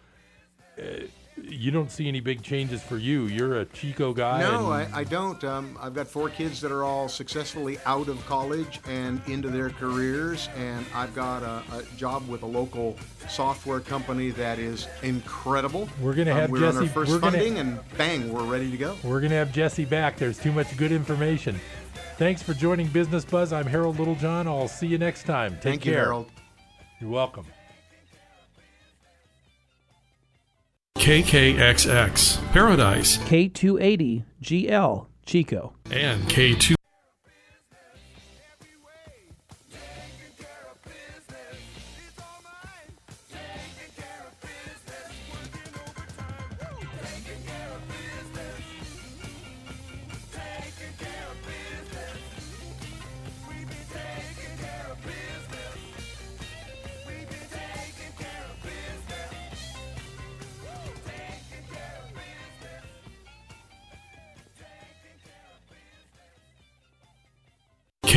[1.44, 3.26] you don't see any big changes for you.
[3.26, 4.40] You're a Chico guy.
[4.42, 5.44] No, I, I don't.
[5.44, 9.70] Um, I've got four kids that are all successfully out of college and into their
[9.70, 15.88] careers, and I've got a, a job with a local software company that is incredible.
[16.02, 18.44] We're gonna Um, have we're on our Jesse- 1st we're gonna- funding, and bang, we're
[18.46, 18.96] ready to go.
[19.04, 20.18] We're going to have Jesse back.
[20.18, 21.60] There's too much good information.
[22.18, 23.54] Thanks for joining Business Buzz.
[23.54, 24.48] I'm Harold Littlejohn.
[24.48, 25.54] I'll see you next time.
[25.54, 25.94] Take Thank care.
[25.94, 26.32] you, Harold.
[27.00, 27.46] You're welcome.
[31.00, 35.74] KKXX Paradise K280 GL Chico.
[35.92, 36.79] and K2.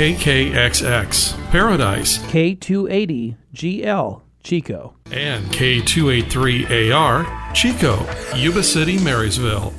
[0.03, 9.73] KKXX, Paradise, K280GL, Chico, and K283AR, Chico, Yuba City, Marysville.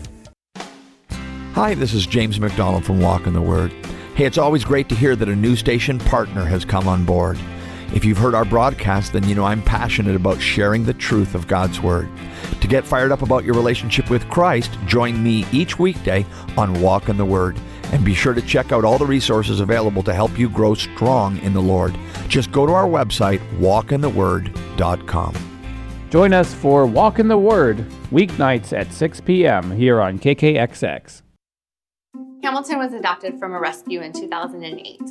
[1.55, 3.73] Hi, this is James McDonald from Walk in the Word.
[4.15, 7.37] Hey, it's always great to hear that a new station partner has come on board.
[7.93, 11.47] If you've heard our broadcast, then you know I'm passionate about sharing the truth of
[11.47, 12.09] God's Word.
[12.61, 17.09] To get fired up about your relationship with Christ, join me each weekday on Walk
[17.09, 17.59] in the Word.
[17.93, 21.37] And be sure to check out all the resources available to help you grow strong
[21.37, 21.95] in the Lord.
[22.27, 25.35] Just go to our website, walkintheword.com.
[26.09, 27.77] Join us for Walk in the Word,
[28.11, 29.71] weeknights at 6 p.m.
[29.71, 31.22] here on KKXX.
[32.43, 35.01] Hamilton was adopted from a rescue in 2008.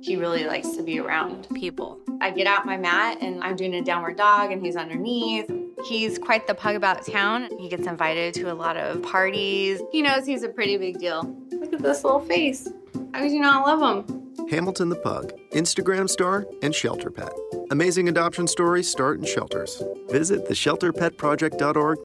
[0.00, 2.00] He really likes to be around people.
[2.22, 5.50] I get out my mat and I'm doing a downward dog and he's underneath.
[5.86, 7.50] He's quite the pug about town.
[7.58, 9.82] He gets invited to a lot of parties.
[9.92, 11.36] He knows he's a pretty big deal.
[11.52, 12.66] Look at this little face.
[13.12, 14.24] How could you not love him?
[14.48, 17.32] Hamilton the Pug, Instagram star, and shelter pet.
[17.70, 19.82] Amazing adoption stories start in shelters.
[20.08, 21.98] Visit theshelterpetproject.org